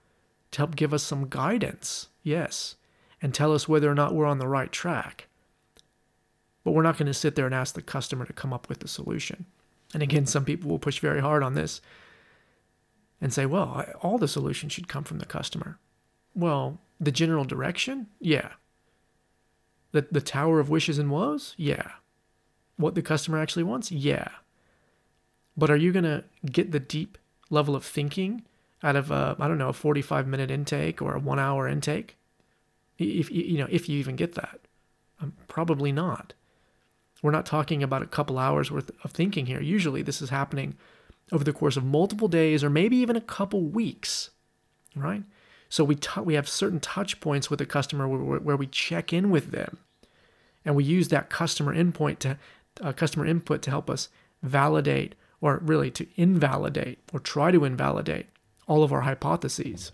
to 0.51 0.59
help 0.59 0.77
give 0.77 0.93
us 0.95 1.03
some 1.03 1.29
guidance, 1.29 2.09
yes, 2.23 2.77
and 3.23 3.35
tell 3.35 3.53
us 3.53 3.69
whether 3.69 3.91
or 3.91 3.95
not 3.95 4.15
we're 4.15 4.27
on 4.27 4.39
the 4.39 4.49
right 4.49 4.73
track. 4.73 5.27
But 6.63 6.73
we're 6.73 6.83
not 6.83 6.97
going 6.97 7.07
to 7.07 7.15
sit 7.15 7.35
there 7.35 7.47
and 7.47 7.55
ask 7.55 7.75
the 7.75 7.83
customer 7.83 8.25
to 8.25 8.33
come 8.33 8.53
up 8.53 8.69
with 8.69 8.81
the 8.81 8.89
solution. 8.89 9.47
And 9.93 10.03
again, 10.03 10.27
some 10.27 10.45
people 10.45 10.71
will 10.71 10.79
push 10.79 10.99
very 10.99 11.21
hard 11.21 11.43
on 11.43 11.55
this 11.55 11.81
and 13.21 13.33
say, 13.33 13.47
well, 13.47 13.85
all 14.01 14.19
the 14.19 14.29
solutions 14.29 14.73
should 14.73 14.89
come 14.89 15.05
from 15.05 15.19
the 15.19 15.27
customer. 15.27 15.79
Well, 16.35 16.81
the 16.99 17.13
general 17.13 17.45
direction? 17.45 18.09
Yeah. 18.21 18.51
The, 19.95 20.05
the 20.11 20.21
Tower 20.21 20.59
of 20.59 20.71
Wishes 20.71 20.99
and 20.99 21.09
Woes? 21.09 21.55
Yeah. 21.57 21.93
What 22.77 22.97
the 22.97 23.01
customer 23.01 23.39
actually 23.39 23.63
wants? 23.63 23.93
Yeah. 23.93 24.27
But 25.57 25.71
are 25.71 25.77
you 25.77 25.93
going 25.93 26.05
to 26.05 26.25
get 26.45 26.73
the 26.73 26.81
deep 26.81 27.17
level 27.49 27.77
of 27.77 27.85
thinking 27.85 28.43
out 28.83 28.97
of 28.97 29.13
a, 29.13 29.37
I 29.39 29.47
don't 29.47 29.57
know, 29.57 29.69
a 29.69 29.73
45 29.73 30.27
minute 30.27 30.51
intake 30.51 31.01
or 31.01 31.15
a 31.15 31.21
one 31.21 31.39
hour 31.39 31.69
intake? 31.69 32.17
If, 32.99 33.31
you 33.31 33.57
know, 33.57 33.69
if 33.71 33.89
you 33.89 33.97
even 34.01 34.17
get 34.17 34.35
that. 34.35 34.59
Um, 35.21 35.35
probably 35.47 35.93
not. 35.93 36.33
We're 37.23 37.31
not 37.31 37.47
talking 37.47 37.85
about 37.85 38.03
a 38.03 38.07
couple 38.07 38.37
hours 38.37 38.73
worth 38.73 38.91
of 39.05 39.13
thinking 39.13 39.47
here. 39.47 39.61
Usually 39.61 40.03
this 40.03 40.21
is 40.21 40.31
happening 40.31 40.75
over 41.31 41.45
the 41.45 41.53
course 41.53 41.77
of 41.77 41.85
multiple 41.85 42.27
days 42.27 42.65
or 42.65 42.69
maybe 42.69 42.97
even 42.97 43.15
a 43.15 43.21
couple 43.21 43.63
weeks, 43.63 44.31
right? 44.97 45.23
So 45.69 45.83
we 45.83 45.97
t- 45.97 46.21
we 46.21 46.35
have 46.35 46.49
certain 46.49 46.81
touch 46.81 47.21
points 47.21 47.51
with 47.51 47.59
the 47.59 47.67
customer 47.67 48.07
where, 48.07 48.39
where 48.39 48.57
we 48.57 48.67
check 48.67 49.13
in 49.13 49.31
with 49.31 49.51
them, 49.51 49.79
and 50.65 50.77
we 50.77 50.85
use 50.85 51.09
that 51.09 51.31
customer 51.31 51.75
input 51.75 52.21
to 52.21 52.39
uh, 52.81 52.93
customer 52.93 53.27
input 53.27 53.63
to 53.63 53.71
help 53.71 53.91
us 53.91 54.09
validate 54.43 55.15
or 55.41 55.59
really 55.63 55.91
to 55.91 56.07
invalidate 56.17 56.99
or 57.13 57.21
try 57.21 57.51
to 57.51 57.65
invalidate 57.65 58.27
all 58.67 58.83
of 58.83 58.93
our 58.93 59.03
hypotheses. 59.03 59.93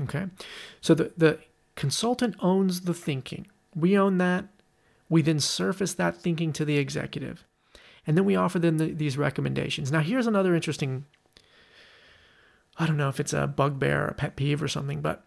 Okay, 0.00 0.26
so 0.80 0.94
the 0.94 1.12
the 1.16 1.38
consultant 1.74 2.36
owns 2.40 2.82
the 2.82 2.94
thinking. 2.94 3.46
We 3.74 3.98
own 3.98 4.18
that. 4.18 4.46
We 5.08 5.22
then 5.22 5.40
surface 5.40 5.94
that 5.94 6.16
thinking 6.16 6.52
to 6.54 6.64
the 6.64 6.78
executive, 6.78 7.44
and 8.06 8.16
then 8.16 8.24
we 8.24 8.36
offer 8.36 8.58
them 8.58 8.78
the, 8.78 8.92
these 8.92 9.18
recommendations. 9.18 9.92
Now, 9.92 10.00
here's 10.00 10.26
another 10.26 10.54
interesting 10.54 11.04
I 12.78 12.86
don't 12.86 12.96
know 12.96 13.08
if 13.08 13.20
it's 13.20 13.32
a 13.32 13.46
bugbear 13.46 14.04
or 14.04 14.08
a 14.08 14.14
pet 14.14 14.36
peeve 14.36 14.62
or 14.62 14.68
something, 14.68 15.00
but 15.00 15.24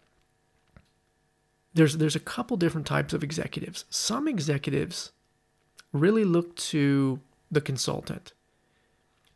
there's 1.74 1.96
there's 1.96 2.16
a 2.16 2.20
couple 2.20 2.56
different 2.56 2.86
types 2.86 3.12
of 3.12 3.22
executives. 3.22 3.84
Some 3.90 4.28
executives 4.28 5.12
really 5.92 6.24
look 6.24 6.54
to 6.56 7.20
the 7.50 7.60
consultant 7.60 8.32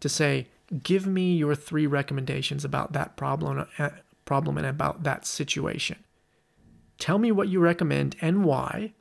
to 0.00 0.08
say, 0.08 0.48
"Give 0.82 1.06
me 1.06 1.36
your 1.36 1.54
three 1.54 1.86
recommendations 1.86 2.64
about 2.64 2.92
that 2.92 3.16
problem 3.16 3.66
uh, 3.78 3.90
problem 4.24 4.58
and 4.58 4.66
about 4.66 5.04
that 5.04 5.26
situation. 5.26 5.98
Tell 6.98 7.18
me 7.18 7.32
what 7.32 7.48
you 7.48 7.60
recommend 7.60 8.16
and 8.20 8.44
why." 8.44 8.92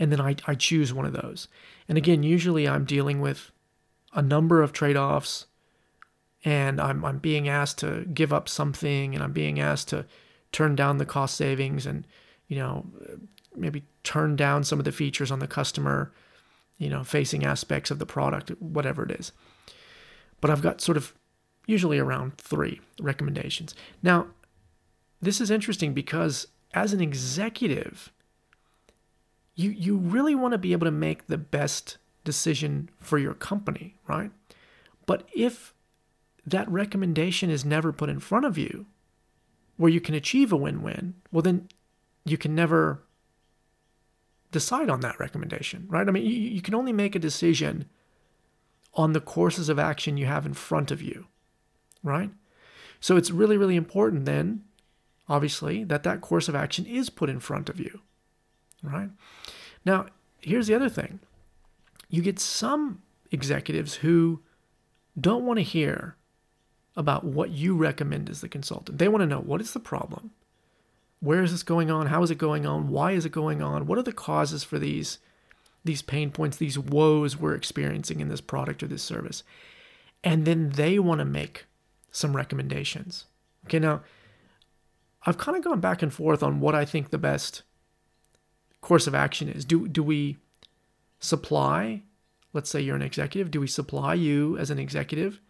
And 0.00 0.12
then 0.12 0.20
I, 0.20 0.36
I 0.46 0.54
choose 0.54 0.94
one 0.94 1.06
of 1.06 1.12
those. 1.12 1.48
And 1.88 1.98
again, 1.98 2.22
usually 2.22 2.68
I'm 2.68 2.84
dealing 2.84 3.20
with 3.20 3.50
a 4.12 4.22
number 4.22 4.62
of 4.62 4.72
trade 4.72 4.96
offs, 4.96 5.46
and 6.44 6.80
I'm, 6.80 7.04
I'm 7.04 7.18
being 7.18 7.48
asked 7.48 7.78
to 7.78 8.04
give 8.12 8.32
up 8.32 8.48
something 8.48 9.14
and 9.14 9.22
I'm 9.22 9.32
being 9.32 9.58
asked 9.58 9.88
to 9.88 10.06
turn 10.52 10.76
down 10.76 10.98
the 10.98 11.06
cost 11.06 11.36
savings 11.36 11.86
and, 11.86 12.06
you 12.46 12.56
know, 12.56 12.86
maybe 13.56 13.84
turn 14.04 14.36
down 14.36 14.64
some 14.64 14.78
of 14.78 14.84
the 14.84 14.92
features 14.92 15.30
on 15.30 15.40
the 15.40 15.48
customer, 15.48 16.12
you 16.78 16.88
know, 16.88 17.02
facing 17.02 17.44
aspects 17.44 17.90
of 17.90 17.98
the 17.98 18.06
product, 18.06 18.50
whatever 18.60 19.02
it 19.02 19.10
is. 19.10 19.32
But 20.40 20.50
I've 20.50 20.62
got 20.62 20.80
sort 20.80 20.96
of 20.96 21.14
usually 21.66 21.98
around 21.98 22.38
three 22.38 22.80
recommendations. 23.00 23.74
Now, 24.02 24.28
this 25.20 25.40
is 25.40 25.50
interesting 25.50 25.92
because 25.92 26.46
as 26.72 26.92
an 26.92 27.00
executive, 27.00 28.12
you, 29.54 29.70
you 29.70 29.96
really 29.96 30.36
want 30.36 30.52
to 30.52 30.58
be 30.58 30.72
able 30.72 30.86
to 30.86 30.92
make 30.92 31.26
the 31.26 31.36
best 31.36 31.98
decision 32.24 32.88
for 33.00 33.18
your 33.18 33.34
company, 33.34 33.96
right? 34.06 34.30
But 35.04 35.28
if 35.34 35.74
that 36.46 36.68
recommendation 36.70 37.50
is 37.50 37.64
never 37.64 37.92
put 37.92 38.08
in 38.08 38.20
front 38.20 38.46
of 38.46 38.56
you 38.56 38.86
where 39.76 39.90
you 39.90 40.00
can 40.00 40.14
achieve 40.14 40.52
a 40.52 40.56
win 40.56 40.82
win, 40.82 41.14
well, 41.30 41.42
then 41.42 41.68
you 42.24 42.36
can 42.36 42.54
never 42.54 43.02
decide 44.50 44.90
on 44.90 45.00
that 45.00 45.18
recommendation, 45.20 45.86
right? 45.88 46.08
I 46.08 46.10
mean, 46.10 46.24
you, 46.24 46.32
you 46.32 46.60
can 46.60 46.74
only 46.74 46.92
make 46.92 47.14
a 47.14 47.20
decision 47.20 47.86
on 48.94 49.12
the 49.12 49.20
courses 49.20 49.68
of 49.68 49.78
action 49.78 50.16
you 50.16 50.26
have 50.26 50.46
in 50.46 50.54
front 50.54 50.90
of 50.90 51.00
you, 51.00 51.26
right? 52.02 52.30
So 53.00 53.16
it's 53.16 53.30
really, 53.30 53.56
really 53.56 53.76
important 53.76 54.24
then, 54.24 54.64
obviously, 55.28 55.84
that 55.84 56.02
that 56.02 56.20
course 56.20 56.48
of 56.48 56.54
action 56.54 56.84
is 56.86 57.10
put 57.10 57.30
in 57.30 57.38
front 57.38 57.68
of 57.68 57.78
you, 57.78 58.00
right? 58.82 59.10
Now, 59.84 60.06
here's 60.40 60.66
the 60.66 60.74
other 60.74 60.88
thing 60.88 61.20
you 62.08 62.22
get 62.22 62.40
some 62.40 63.02
executives 63.30 63.96
who 63.96 64.40
don't 65.20 65.44
want 65.44 65.58
to 65.58 65.62
hear 65.62 66.16
about 66.98 67.22
what 67.22 67.50
you 67.50 67.76
recommend 67.76 68.28
as 68.28 68.40
the 68.40 68.48
consultant. 68.48 68.98
They 68.98 69.06
want 69.06 69.22
to 69.22 69.26
know 69.26 69.38
what 69.38 69.60
is 69.60 69.72
the 69.72 69.78
problem? 69.78 70.32
Where 71.20 71.44
is 71.44 71.52
this 71.52 71.62
going 71.62 71.92
on? 71.92 72.08
How 72.08 72.24
is 72.24 72.30
it 72.30 72.38
going 72.38 72.66
on? 72.66 72.88
Why 72.88 73.12
is 73.12 73.24
it 73.24 73.30
going 73.30 73.62
on? 73.62 73.86
What 73.86 73.98
are 73.98 74.02
the 74.02 74.12
causes 74.12 74.64
for 74.64 74.78
these 74.78 75.18
these 75.84 76.02
pain 76.02 76.32
points, 76.32 76.56
these 76.56 76.78
woes 76.78 77.36
we're 77.36 77.54
experiencing 77.54 78.20
in 78.20 78.28
this 78.28 78.40
product 78.40 78.82
or 78.82 78.88
this 78.88 79.02
service? 79.02 79.44
And 80.24 80.44
then 80.44 80.70
they 80.70 80.98
want 80.98 81.20
to 81.20 81.24
make 81.24 81.66
some 82.10 82.36
recommendations. 82.36 83.26
Okay, 83.66 83.78
now 83.78 84.02
I've 85.24 85.38
kind 85.38 85.56
of 85.56 85.62
gone 85.62 85.80
back 85.80 86.02
and 86.02 86.12
forth 86.12 86.42
on 86.42 86.58
what 86.58 86.74
I 86.74 86.84
think 86.84 87.10
the 87.10 87.16
best 87.16 87.62
course 88.80 89.06
of 89.06 89.14
action 89.14 89.48
is. 89.48 89.64
Do 89.64 89.86
do 89.86 90.02
we 90.02 90.36
supply, 91.20 92.02
let's 92.52 92.68
say 92.68 92.80
you're 92.80 92.96
an 92.96 93.02
executive, 93.02 93.52
do 93.52 93.60
we 93.60 93.68
supply 93.68 94.14
you 94.14 94.58
as 94.58 94.70
an 94.70 94.80
executive 94.80 95.40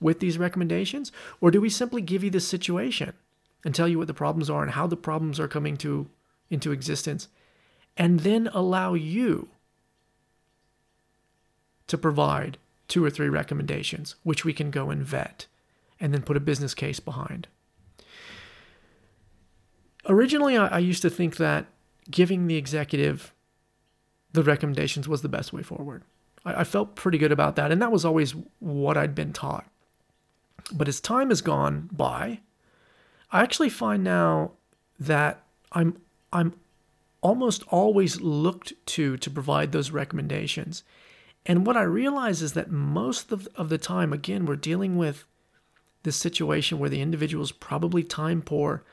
with 0.00 0.20
these 0.20 0.38
recommendations 0.38 1.12
or 1.40 1.50
do 1.50 1.60
we 1.60 1.68
simply 1.68 2.02
give 2.02 2.22
you 2.22 2.30
the 2.30 2.40
situation 2.40 3.12
and 3.64 3.74
tell 3.74 3.88
you 3.88 3.98
what 3.98 4.06
the 4.06 4.14
problems 4.14 4.50
are 4.50 4.62
and 4.62 4.72
how 4.72 4.86
the 4.86 4.96
problems 4.96 5.40
are 5.40 5.48
coming 5.48 5.76
to 5.76 6.08
into 6.50 6.72
existence 6.72 7.28
and 7.96 8.20
then 8.20 8.48
allow 8.52 8.94
you 8.94 9.48
to 11.86 11.96
provide 11.96 12.58
two 12.88 13.04
or 13.04 13.10
three 13.10 13.28
recommendations 13.28 14.14
which 14.22 14.44
we 14.44 14.52
can 14.52 14.70
go 14.70 14.90
and 14.90 15.02
vet 15.02 15.46
and 15.98 16.12
then 16.12 16.22
put 16.22 16.36
a 16.36 16.40
business 16.40 16.74
case 16.74 17.00
behind? 17.00 17.48
Originally 20.06 20.56
i, 20.56 20.66
I 20.66 20.78
used 20.78 21.02
to 21.02 21.10
think 21.10 21.36
that 21.36 21.66
giving 22.10 22.46
the 22.46 22.56
executive 22.56 23.32
the 24.32 24.42
recommendations 24.42 25.08
was 25.08 25.22
the 25.22 25.28
best 25.28 25.52
way 25.52 25.62
forward. 25.62 26.02
I, 26.44 26.60
I 26.60 26.64
felt 26.64 26.96
pretty 26.96 27.18
good 27.18 27.32
about 27.32 27.56
that 27.56 27.72
and 27.72 27.80
that 27.80 27.92
was 27.92 28.04
always 28.04 28.34
what 28.58 28.96
i'd 28.96 29.14
been 29.14 29.32
taught 29.32 29.66
but 30.72 30.88
as 30.88 31.00
time 31.00 31.28
has 31.28 31.40
gone 31.40 31.88
by 31.92 32.40
I 33.34 33.42
actually 33.42 33.68
find 33.70 34.04
now 34.04 34.52
that 35.00 35.42
I'm 35.72 36.00
I'm 36.32 36.54
almost 37.20 37.64
always 37.68 38.20
looked 38.20 38.74
to 38.86 39.16
to 39.16 39.30
provide 39.30 39.72
those 39.72 39.90
recommendations. 39.90 40.84
And 41.44 41.66
what 41.66 41.76
I 41.76 41.82
realize 41.82 42.42
is 42.42 42.52
that 42.52 42.70
most 42.70 43.32
of, 43.32 43.48
of 43.56 43.70
the 43.70 43.76
time, 43.76 44.12
again, 44.12 44.46
we're 44.46 44.54
dealing 44.54 44.96
with 44.96 45.24
this 46.04 46.16
situation 46.16 46.78
where 46.78 46.88
the 46.88 47.00
individual 47.00 47.42
is 47.42 47.50
probably 47.50 48.04
time 48.04 48.40
poor, 48.40 48.84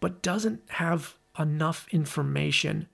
but 0.00 0.22
doesn't 0.22 0.62
have 0.70 1.14
enough 1.38 1.86
information 1.92 2.88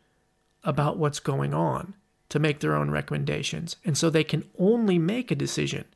about 0.64 0.98
what's 0.98 1.18
going 1.18 1.54
on 1.54 1.94
to 2.28 2.38
make 2.38 2.60
their 2.60 2.76
own 2.76 2.90
recommendations. 2.90 3.76
And 3.86 3.96
so 3.96 4.10
they 4.10 4.22
can 4.22 4.44
only 4.58 4.98
make 4.98 5.30
a 5.30 5.34
decision 5.34 5.86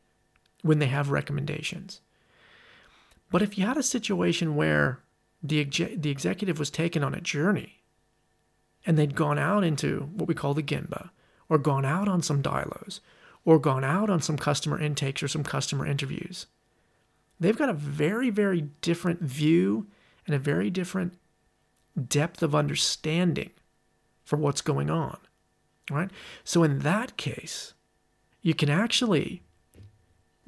when 0.62 0.78
they 0.78 0.86
have 0.86 1.10
recommendations. 1.10 2.00
But 3.34 3.42
if 3.42 3.58
you 3.58 3.66
had 3.66 3.76
a 3.76 3.82
situation 3.82 4.54
where 4.54 5.00
the, 5.42 5.64
the 5.64 6.10
executive 6.10 6.60
was 6.60 6.70
taken 6.70 7.02
on 7.02 7.16
a 7.16 7.20
journey 7.20 7.82
and 8.86 8.96
they'd 8.96 9.16
gone 9.16 9.40
out 9.40 9.64
into 9.64 10.08
what 10.14 10.28
we 10.28 10.36
call 10.36 10.54
the 10.54 10.62
Gemba, 10.62 11.10
or 11.48 11.58
gone 11.58 11.84
out 11.84 12.06
on 12.06 12.22
some 12.22 12.44
dialos, 12.44 13.00
or 13.44 13.58
gone 13.58 13.82
out 13.82 14.08
on 14.08 14.22
some 14.22 14.38
customer 14.38 14.78
intakes 14.78 15.20
or 15.20 15.26
some 15.26 15.42
customer 15.42 15.84
interviews, 15.84 16.46
they've 17.40 17.58
got 17.58 17.68
a 17.68 17.72
very, 17.72 18.30
very 18.30 18.68
different 18.82 19.20
view 19.20 19.88
and 20.28 20.36
a 20.36 20.38
very 20.38 20.70
different 20.70 21.14
depth 22.06 22.40
of 22.40 22.54
understanding 22.54 23.50
for 24.22 24.36
what's 24.36 24.60
going 24.60 24.90
on. 24.90 25.18
Right? 25.90 26.10
So 26.44 26.62
in 26.62 26.78
that 26.78 27.16
case, 27.16 27.74
you 28.42 28.54
can 28.54 28.70
actually 28.70 29.42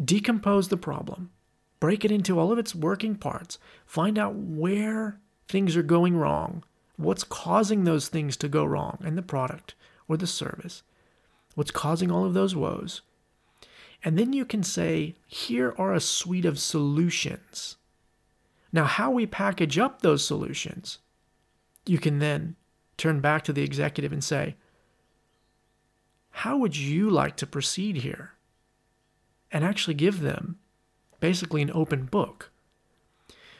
decompose 0.01 0.69
the 0.69 0.77
problem 0.77 1.33
break 1.81 2.05
it 2.05 2.11
into 2.11 2.39
all 2.39 2.53
of 2.53 2.59
its 2.59 2.75
working 2.75 3.15
parts, 3.15 3.59
find 3.85 4.19
out 4.19 4.35
where 4.35 5.19
things 5.49 5.77
are 5.77 5.83
going 5.83 6.17
wrong, 6.17 6.65
what's 6.97 7.25
causing 7.25 7.85
those 7.85 8.09
things 8.09 8.37
to 8.39 8.49
go 8.49 8.65
wrong 8.65 8.99
in 9.05 9.17
the 9.17 9.23
product 9.23 9.75
or 10.09 10.17
the 10.17 10.27
service, 10.27 10.83
what's 11.55 11.71
causing 11.71 12.11
all 12.11 12.25
of 12.25 12.35
those 12.35 12.57
woes. 12.57 13.03
And 14.05 14.19
then 14.19 14.33
you 14.33 14.45
can 14.45 14.63
say, 14.63 15.15
here 15.27 15.75
are 15.79 15.93
a 15.93 16.01
suite 16.01 16.45
of 16.45 16.59
solutions. 16.59 17.77
Now, 18.73 18.85
how 18.85 19.11
we 19.11 19.27
package 19.27 19.79
up 19.79 20.03
those 20.03 20.25
solutions, 20.25 20.99
you 21.87 21.99
can 21.99 22.19
then 22.19 22.57
turn 22.97 23.21
back 23.21 23.43
to 23.45 23.53
the 23.53 23.63
executive 23.63 24.13
and 24.13 24.23
say, 24.23 24.57
how 26.31 26.59
would 26.59 26.77
you 26.77 27.09
like 27.09 27.37
to 27.37 27.47
proceed 27.47 27.97
here? 27.97 28.33
And 29.51 29.65
actually 29.65 29.95
give 29.95 30.21
them 30.21 30.59
basically 31.21 31.63
an 31.63 31.71
open 31.75 32.05
book. 32.05 32.51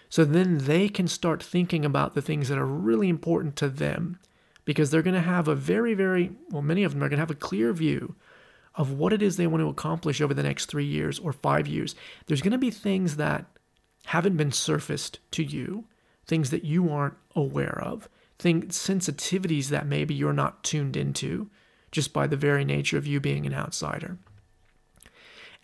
So 0.09 0.25
then 0.25 0.59
they 0.59 0.89
can 0.89 1.09
start 1.09 1.43
thinking 1.43 1.85
about 1.85 2.15
the 2.15 2.23
things 2.23 2.49
that 2.49 2.59
are 2.59 2.67
really 2.67 3.09
important 3.09 3.57
to 3.57 3.69
them 3.69 4.19
because 4.65 4.91
they're 4.91 5.03
going 5.03 5.15
to 5.15 5.21
have 5.21 5.49
a 5.49 5.55
very, 5.55 5.95
very, 5.95 6.33
well, 6.51 6.63
many 6.63 6.85
of 6.85 6.93
them 6.93 7.03
are 7.03 7.09
going 7.09 7.19
to 7.19 7.23
have 7.23 7.31
a 7.31 7.35
clear 7.35 7.73
view 7.73 8.15
of 8.75 8.93
what 8.93 9.13
it 9.13 9.23
is 9.23 9.37
they 9.37 9.47
want 9.47 9.63
to 9.63 9.69
accomplish 9.69 10.21
over 10.21 10.35
the 10.35 10.43
next 10.43 10.67
three 10.67 10.85
years 10.85 11.19
or 11.19 11.33
five 11.33 11.67
years. 11.67 11.95
There's 12.27 12.43
going 12.43 12.53
to 12.53 12.59
be 12.59 12.71
things 12.71 13.17
that 13.17 13.47
haven't 14.07 14.37
been 14.37 14.53
surfaced 14.53 15.19
to 15.33 15.43
you, 15.43 15.85
things 16.27 16.51
that 16.51 16.65
you 16.65 16.91
aren't 16.91 17.17
aware 17.35 17.81
of, 17.83 18.09
things, 18.39 18.77
sensitivities 18.77 19.69
that 19.69 19.87
maybe 19.87 20.15
you're 20.15 20.33
not 20.33 20.63
tuned 20.63 20.97
into 20.97 21.51
just 21.91 22.13
by 22.13 22.27
the 22.27 22.37
very 22.37 22.65
nature 22.65 22.99
of 22.99 23.07
you 23.07 23.21
being 23.21 23.47
an 23.47 23.55
outsider. 23.55 24.19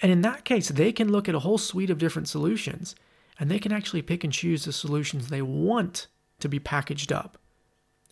And 0.03 0.11
in 0.11 0.23
that 0.23 0.45
case, 0.45 0.69
they 0.69 0.93
can 0.93 1.13
look 1.13 1.29
at 1.29 1.35
a 1.35 1.41
whole 1.41 1.59
suite 1.59 1.89
of 1.89 1.99
different 1.99 2.29
solutions 2.29 2.97
and 3.39 3.51
they 3.51 3.61
can 3.61 3.73
actually 3.73 4.03
pick 4.03 4.25
and 4.25 4.33
choose 4.33 4.65
the 4.65 4.73
solutions 4.73 5.29
they 5.29 5.43
want 5.43 6.09
to 6.41 6.49
be 6.49 6.59
packaged 6.59 7.13
up. 7.13 7.39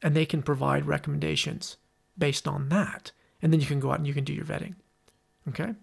And 0.03 0.16
they 0.16 0.24
can 0.24 0.42
provide 0.42 0.87
recommendations 0.87 1.76
based 2.16 2.48
on 2.48 2.68
that. 2.70 3.11
And 3.42 3.53
then 3.53 3.61
you 3.61 3.66
can 3.66 3.81
go 3.81 3.90
out 3.90 3.98
and 3.98 4.07
you 4.07 4.14
can 4.14 4.24
do 4.24 4.33
your 4.33 4.44
vetting. 4.44 4.76
Okay? 5.48 5.74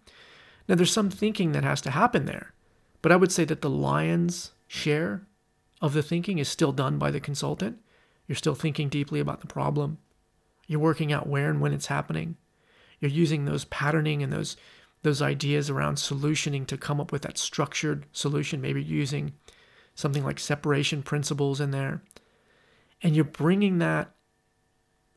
Now, 0.67 0.75
there's 0.75 0.91
some 0.91 1.09
thinking 1.09 1.51
that 1.51 1.63
has 1.63 1.81
to 1.81 1.91
happen 1.91 2.25
there, 2.25 2.53
but 3.01 3.11
I 3.11 3.15
would 3.15 3.31
say 3.31 3.45
that 3.45 3.61
the 3.61 3.69
lion's 3.69 4.51
share 4.67 5.27
of 5.81 5.93
the 5.93 6.03
thinking 6.03 6.39
is 6.39 6.49
still 6.49 6.71
done 6.71 6.97
by 6.97 7.11
the 7.11 7.19
consultant. 7.19 7.79
You're 8.27 8.35
still 8.35 8.55
thinking 8.55 8.89
deeply 8.89 9.19
about 9.19 9.41
the 9.41 9.47
problem. 9.47 9.99
You're 10.67 10.79
working 10.79 11.13
out 11.13 11.27
where 11.27 11.49
and 11.49 11.61
when 11.61 11.73
it's 11.73 11.87
happening. 11.87 12.35
You're 12.99 13.11
using 13.11 13.45
those 13.45 13.65
patterning 13.65 14.23
and 14.23 14.33
those 14.33 14.57
those 15.07 15.21
ideas 15.21 15.69
around 15.69 15.95
solutioning 15.95 16.67
to 16.67 16.77
come 16.77 16.99
up 16.99 17.13
with 17.13 17.21
that 17.21 17.37
structured 17.37 18.05
solution, 18.11 18.59
maybe 18.59 18.83
using 18.83 19.31
something 19.95 20.21
like 20.21 20.37
separation 20.37 21.01
principles 21.01 21.61
in 21.61 21.71
there. 21.71 22.03
And 23.01 23.15
you're 23.15 23.23
bringing 23.23 23.77
that 23.77 24.11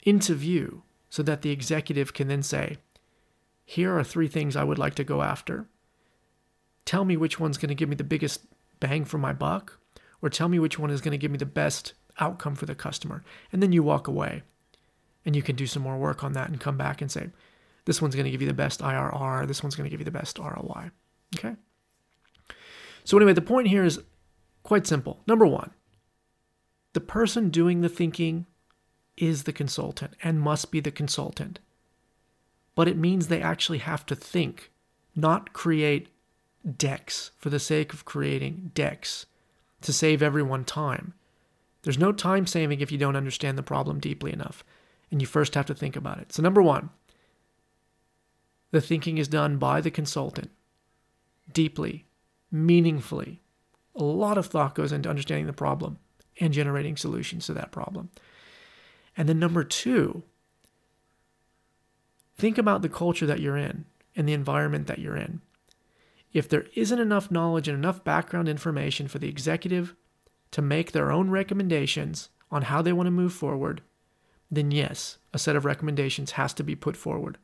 into 0.05 0.35
view 0.35 0.85
so 1.09 1.25
that 1.25 1.43
the 1.43 1.51
executive 1.51 2.15
can 2.15 2.29
then 2.29 2.45
say, 2.45 2.77
here 3.65 3.99
are 3.99 4.05
three 4.05 4.29
things 4.29 4.55
I 4.55 4.63
would 4.63 4.79
like 4.79 4.95
to 4.95 5.05
go 5.05 5.23
after. 5.23 5.67
Tell 6.85 7.05
me 7.05 7.17
which 7.17 7.41
one's 7.41 7.59
going 7.59 7.71
to 7.71 7.75
give 7.75 7.89
me 7.89 7.97
the 7.97 8.05
biggest 8.05 8.47
bang 8.79 9.05
for 9.05 9.19
my 9.19 9.33
buck, 9.33 9.77
or 10.23 10.31
tell 10.31 10.49
me 10.49 10.61
which 10.61 10.79
one 10.79 10.91
is 10.91 11.01
going 11.01 11.13
to 11.13 11.19
give 11.19 11.33
me 11.33 11.37
the 11.37 11.47
best 11.47 11.95
outcome 12.21 12.55
for 12.55 12.67
the 12.67 12.77
customer. 12.77 13.25
And 13.53 13.61
then 13.61 13.73
you 13.73 13.83
walk 13.83 14.07
away 14.07 14.45
and 15.27 15.35
you 15.35 15.43
can 15.43 15.57
do 15.57 15.67
some 15.67 15.83
more 15.83 15.99
work 15.99 16.23
on 16.23 16.33
that 16.35 16.49
and 16.49 16.61
come 16.61 16.77
back 16.77 17.03
and 17.03 17.11
say, 17.11 17.31
this 17.91 18.01
one's 18.01 18.15
going 18.15 18.25
to 18.25 18.31
give 18.31 18.41
you 18.41 18.47
the 18.47 18.55
best 18.55 18.79
IRR. 18.83 19.49
This 19.49 19.65
one's 19.65 19.75
going 19.75 19.85
to 19.85 19.91
give 19.91 19.99
you 19.99 20.05
the 20.05 20.13
best 20.13 20.39
ROI. 20.39 20.93
Okay. 21.35 21.57
So, 23.03 23.17
anyway, 23.17 23.33
the 23.33 23.41
point 23.41 23.67
here 23.67 23.83
is 23.83 23.99
quite 24.63 24.87
simple. 24.87 25.25
Number 25.27 25.45
one, 25.45 25.73
the 26.93 27.01
person 27.01 27.51
doing 27.51 27.81
the 27.81 27.89
thinking 27.89 28.47
is 29.17 29.43
the 29.43 29.53
consultant 29.53 30.15
and 30.23 30.41
must 30.41 30.71
be 30.71 30.79
the 30.79 30.93
consultant. 30.93 31.59
But 32.77 32.87
it 32.87 32.97
means 32.97 33.27
they 33.27 33.43
actually 33.43 33.79
have 33.79 34.07
to 34.07 34.15
think, 34.15 34.71
not 35.17 35.53
create 35.53 36.11
decks 36.77 37.33
for 37.39 37.51
the 37.51 37.59
sake 37.59 37.93
of 37.93 38.05
creating 38.05 38.71
decks 38.73 39.27
to 39.81 39.93
save 39.93 40.23
everyone 40.23 40.65
time. 40.65 41.15
There's 41.83 41.99
no 41.99 42.13
time 42.13 42.47
saving 42.47 42.83
if 42.83 42.93
you 42.93 42.99
don't 42.99 43.17
understand 43.17 43.59
the 43.59 43.65
problem 43.65 43.99
deeply 43.99 44.33
enough, 44.33 44.63
and 45.11 45.21
you 45.21 45.27
first 45.27 45.57
have 45.57 45.67
to 45.67 45.75
think 45.75 45.97
about 45.97 46.21
it. 46.21 46.33
So, 46.33 46.41
number 46.41 46.63
one, 46.63 46.91
the 48.71 48.81
thinking 48.81 49.19
is 49.19 49.29
done 49.29 49.59
by 49.59 49.81
the 49.81 49.91
consultant 49.91 50.51
deeply, 51.53 52.07
meaningfully. 52.51 53.41
A 53.95 54.05
lot 54.05 54.39
of 54.39 54.47
thought 54.47 54.75
goes 54.75 54.93
into 54.93 55.11
understanding 55.11 55.47
the 55.47 55.53
problem 55.53 55.99
and 56.39 56.53
generating 56.53 56.97
solutions 56.97 57.47
to 57.47 57.55
that 57.55 57.73
problem. 57.73 58.11
And 59.17 59.29
then, 59.29 59.39
number 59.39 59.65
two, 59.65 60.23
think 62.37 62.57
about 62.57 62.83
the 62.83 62.89
culture 62.89 63.27
that 63.27 63.41
you're 63.41 63.57
in 63.57 63.85
and 64.17 64.29
the 64.29 64.33
environment 64.33 64.87
that 64.87 64.99
you're 64.99 65.17
in. 65.17 65.41
If 66.33 66.49
there 66.49 66.67
isn't 66.75 66.99
enough 66.99 67.31
knowledge 67.31 67.67
and 67.67 67.77
enough 67.77 68.05
background 68.05 68.49
information 68.49 69.09
for 69.09 69.19
the 69.19 69.29
executive 69.29 69.95
to 70.53 70.63
make 70.63 70.93
their 70.93 71.11
own 71.11 71.31
recommendations 71.31 72.29
on 72.51 72.63
how 72.63 72.83
they 72.83 72.93
want 72.93 73.09
to 73.09 73.13
move 73.13 73.33
forward, 73.33 73.83
then 74.51 74.71
yes, 74.71 75.19
a 75.33 75.39
set 75.39 75.57
of 75.57 75.65
recommendations 75.65 76.33
has 76.33 76.55
to 76.55 76.63
be 76.63 76.77
put 76.77 76.97
forward. 76.97 77.39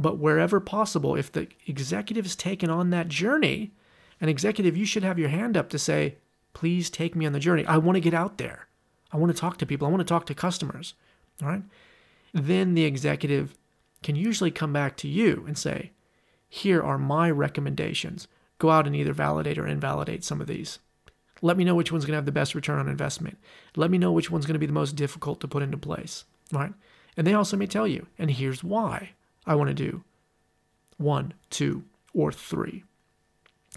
But 0.00 0.16
wherever 0.16 0.60
possible, 0.60 1.14
if 1.14 1.30
the 1.30 1.46
executive 1.66 2.24
is 2.24 2.34
taken 2.34 2.70
on 2.70 2.88
that 2.88 3.08
journey, 3.08 3.72
an 4.18 4.30
executive, 4.30 4.74
you 4.74 4.86
should 4.86 5.02
have 5.02 5.18
your 5.18 5.28
hand 5.28 5.58
up 5.58 5.68
to 5.68 5.78
say, 5.78 6.16
please 6.54 6.88
take 6.88 7.14
me 7.14 7.26
on 7.26 7.34
the 7.34 7.38
journey. 7.38 7.66
I 7.66 7.76
want 7.76 7.96
to 7.96 8.00
get 8.00 8.14
out 8.14 8.38
there. 8.38 8.66
I 9.12 9.18
want 9.18 9.30
to 9.30 9.38
talk 9.38 9.58
to 9.58 9.66
people. 9.66 9.86
I 9.86 9.90
want 9.90 10.00
to 10.00 10.06
talk 10.06 10.24
to 10.26 10.34
customers. 10.34 10.94
All 11.42 11.48
right. 11.48 11.62
Then 12.32 12.72
the 12.72 12.84
executive 12.84 13.54
can 14.02 14.16
usually 14.16 14.50
come 14.50 14.72
back 14.72 14.96
to 14.96 15.08
you 15.08 15.44
and 15.46 15.58
say, 15.58 15.92
here 16.48 16.82
are 16.82 16.96
my 16.96 17.30
recommendations. 17.30 18.26
Go 18.56 18.70
out 18.70 18.86
and 18.86 18.96
either 18.96 19.12
validate 19.12 19.58
or 19.58 19.66
invalidate 19.66 20.24
some 20.24 20.40
of 20.40 20.46
these. 20.46 20.78
Let 21.42 21.58
me 21.58 21.64
know 21.64 21.74
which 21.74 21.92
one's 21.92 22.06
going 22.06 22.12
to 22.12 22.18
have 22.18 22.24
the 22.24 22.32
best 22.32 22.54
return 22.54 22.78
on 22.78 22.88
investment. 22.88 23.36
Let 23.76 23.90
me 23.90 23.98
know 23.98 24.12
which 24.12 24.30
one's 24.30 24.46
going 24.46 24.54
to 24.54 24.58
be 24.58 24.66
the 24.66 24.72
most 24.72 24.96
difficult 24.96 25.40
to 25.42 25.48
put 25.48 25.62
into 25.62 25.76
place. 25.76 26.24
Right. 26.50 26.72
And 27.18 27.26
they 27.26 27.34
also 27.34 27.58
may 27.58 27.66
tell 27.66 27.86
you, 27.86 28.06
and 28.18 28.30
here's 28.30 28.64
why 28.64 29.10
I 29.50 29.56
want 29.56 29.66
to 29.66 29.74
do 29.74 30.04
one, 30.96 31.34
two, 31.50 31.82
or 32.14 32.30
three. 32.30 32.84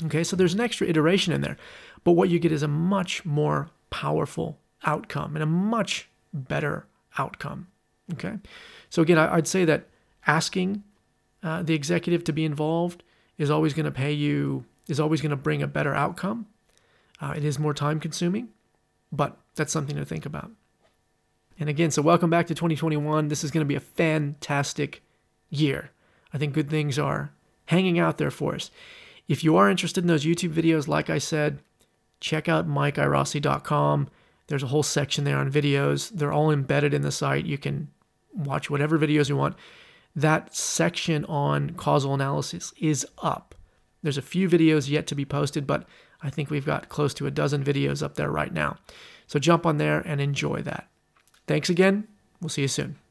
Okay, 0.05 0.23
so 0.23 0.35
there's 0.35 0.53
an 0.53 0.59
extra 0.59 0.85
iteration 0.87 1.33
in 1.33 1.41
there, 1.41 1.57
but 2.03 2.11
what 2.11 2.29
you 2.29 2.37
get 2.37 2.51
is 2.51 2.61
a 2.61 2.67
much 2.67 3.25
more 3.25 3.71
powerful 3.89 4.59
outcome 4.83 5.35
and 5.35 5.41
a 5.41 5.47
much 5.47 6.09
better 6.31 6.85
outcome. 7.17 7.69
Okay, 8.13 8.35
so 8.91 9.01
again, 9.01 9.17
I'd 9.17 9.47
say 9.47 9.65
that 9.65 9.87
asking 10.27 10.83
uh, 11.41 11.63
the 11.63 11.73
executive 11.73 12.23
to 12.25 12.33
be 12.33 12.45
involved 12.45 13.01
is 13.39 13.49
always 13.49 13.73
going 13.73 13.85
to 13.85 13.91
pay 13.91 14.11
you, 14.11 14.65
is 14.87 14.99
always 14.99 15.21
going 15.21 15.31
to 15.31 15.35
bring 15.35 15.63
a 15.63 15.67
better 15.67 15.95
outcome. 15.95 16.45
Uh, 17.19 17.33
it 17.35 17.43
is 17.43 17.57
more 17.57 17.73
time 17.73 17.99
consuming, 17.99 18.49
but 19.11 19.37
that's 19.55 19.73
something 19.73 19.95
to 19.95 20.05
think 20.05 20.27
about. 20.27 20.51
And 21.59 21.67
again, 21.67 21.89
so 21.89 22.03
welcome 22.03 22.29
back 22.29 22.45
to 22.47 22.53
2021. 22.53 23.29
This 23.29 23.43
is 23.43 23.49
going 23.49 23.65
to 23.65 23.67
be 23.67 23.75
a 23.75 23.79
fantastic 23.79 25.01
year. 25.53 25.91
I 26.33 26.37
think 26.37 26.53
good 26.53 26.69
things 26.69 26.97
are 26.97 27.31
hanging 27.65 27.99
out 27.99 28.17
there 28.17 28.31
for 28.31 28.55
us. 28.55 28.71
If 29.27 29.43
you 29.43 29.55
are 29.55 29.69
interested 29.69 30.03
in 30.03 30.07
those 30.07 30.25
YouTube 30.25 30.53
videos, 30.53 30.87
like 30.87 31.09
I 31.09 31.17
said, 31.17 31.59
check 32.19 32.49
out 32.49 32.67
mikeirossi.com. 32.67 34.09
There's 34.47 34.63
a 34.63 34.67
whole 34.67 34.83
section 34.83 35.23
there 35.23 35.37
on 35.37 35.51
videos. 35.51 36.09
They're 36.09 36.33
all 36.33 36.51
embedded 36.51 36.93
in 36.93 37.01
the 37.01 37.11
site. 37.11 37.45
You 37.45 37.57
can 37.57 37.89
watch 38.33 38.69
whatever 38.69 38.99
videos 38.99 39.29
you 39.29 39.37
want. 39.37 39.55
That 40.15 40.55
section 40.55 41.25
on 41.25 41.71
causal 41.71 42.13
analysis 42.13 42.73
is 42.77 43.05
up. 43.19 43.55
There's 44.01 44.17
a 44.17 44.21
few 44.21 44.49
videos 44.49 44.89
yet 44.89 45.07
to 45.07 45.15
be 45.15 45.25
posted, 45.25 45.65
but 45.65 45.87
I 46.21 46.29
think 46.29 46.49
we've 46.49 46.65
got 46.65 46.89
close 46.89 47.13
to 47.15 47.27
a 47.27 47.31
dozen 47.31 47.63
videos 47.63 48.03
up 48.03 48.15
there 48.15 48.29
right 48.29 48.53
now. 48.53 48.77
So 49.27 49.39
jump 49.39 49.65
on 49.65 49.77
there 49.77 49.99
and 50.01 50.19
enjoy 50.19 50.61
that. 50.63 50.89
Thanks 51.47 51.69
again. 51.69 52.07
We'll 52.41 52.49
see 52.49 52.63
you 52.63 52.67
soon. 52.67 53.02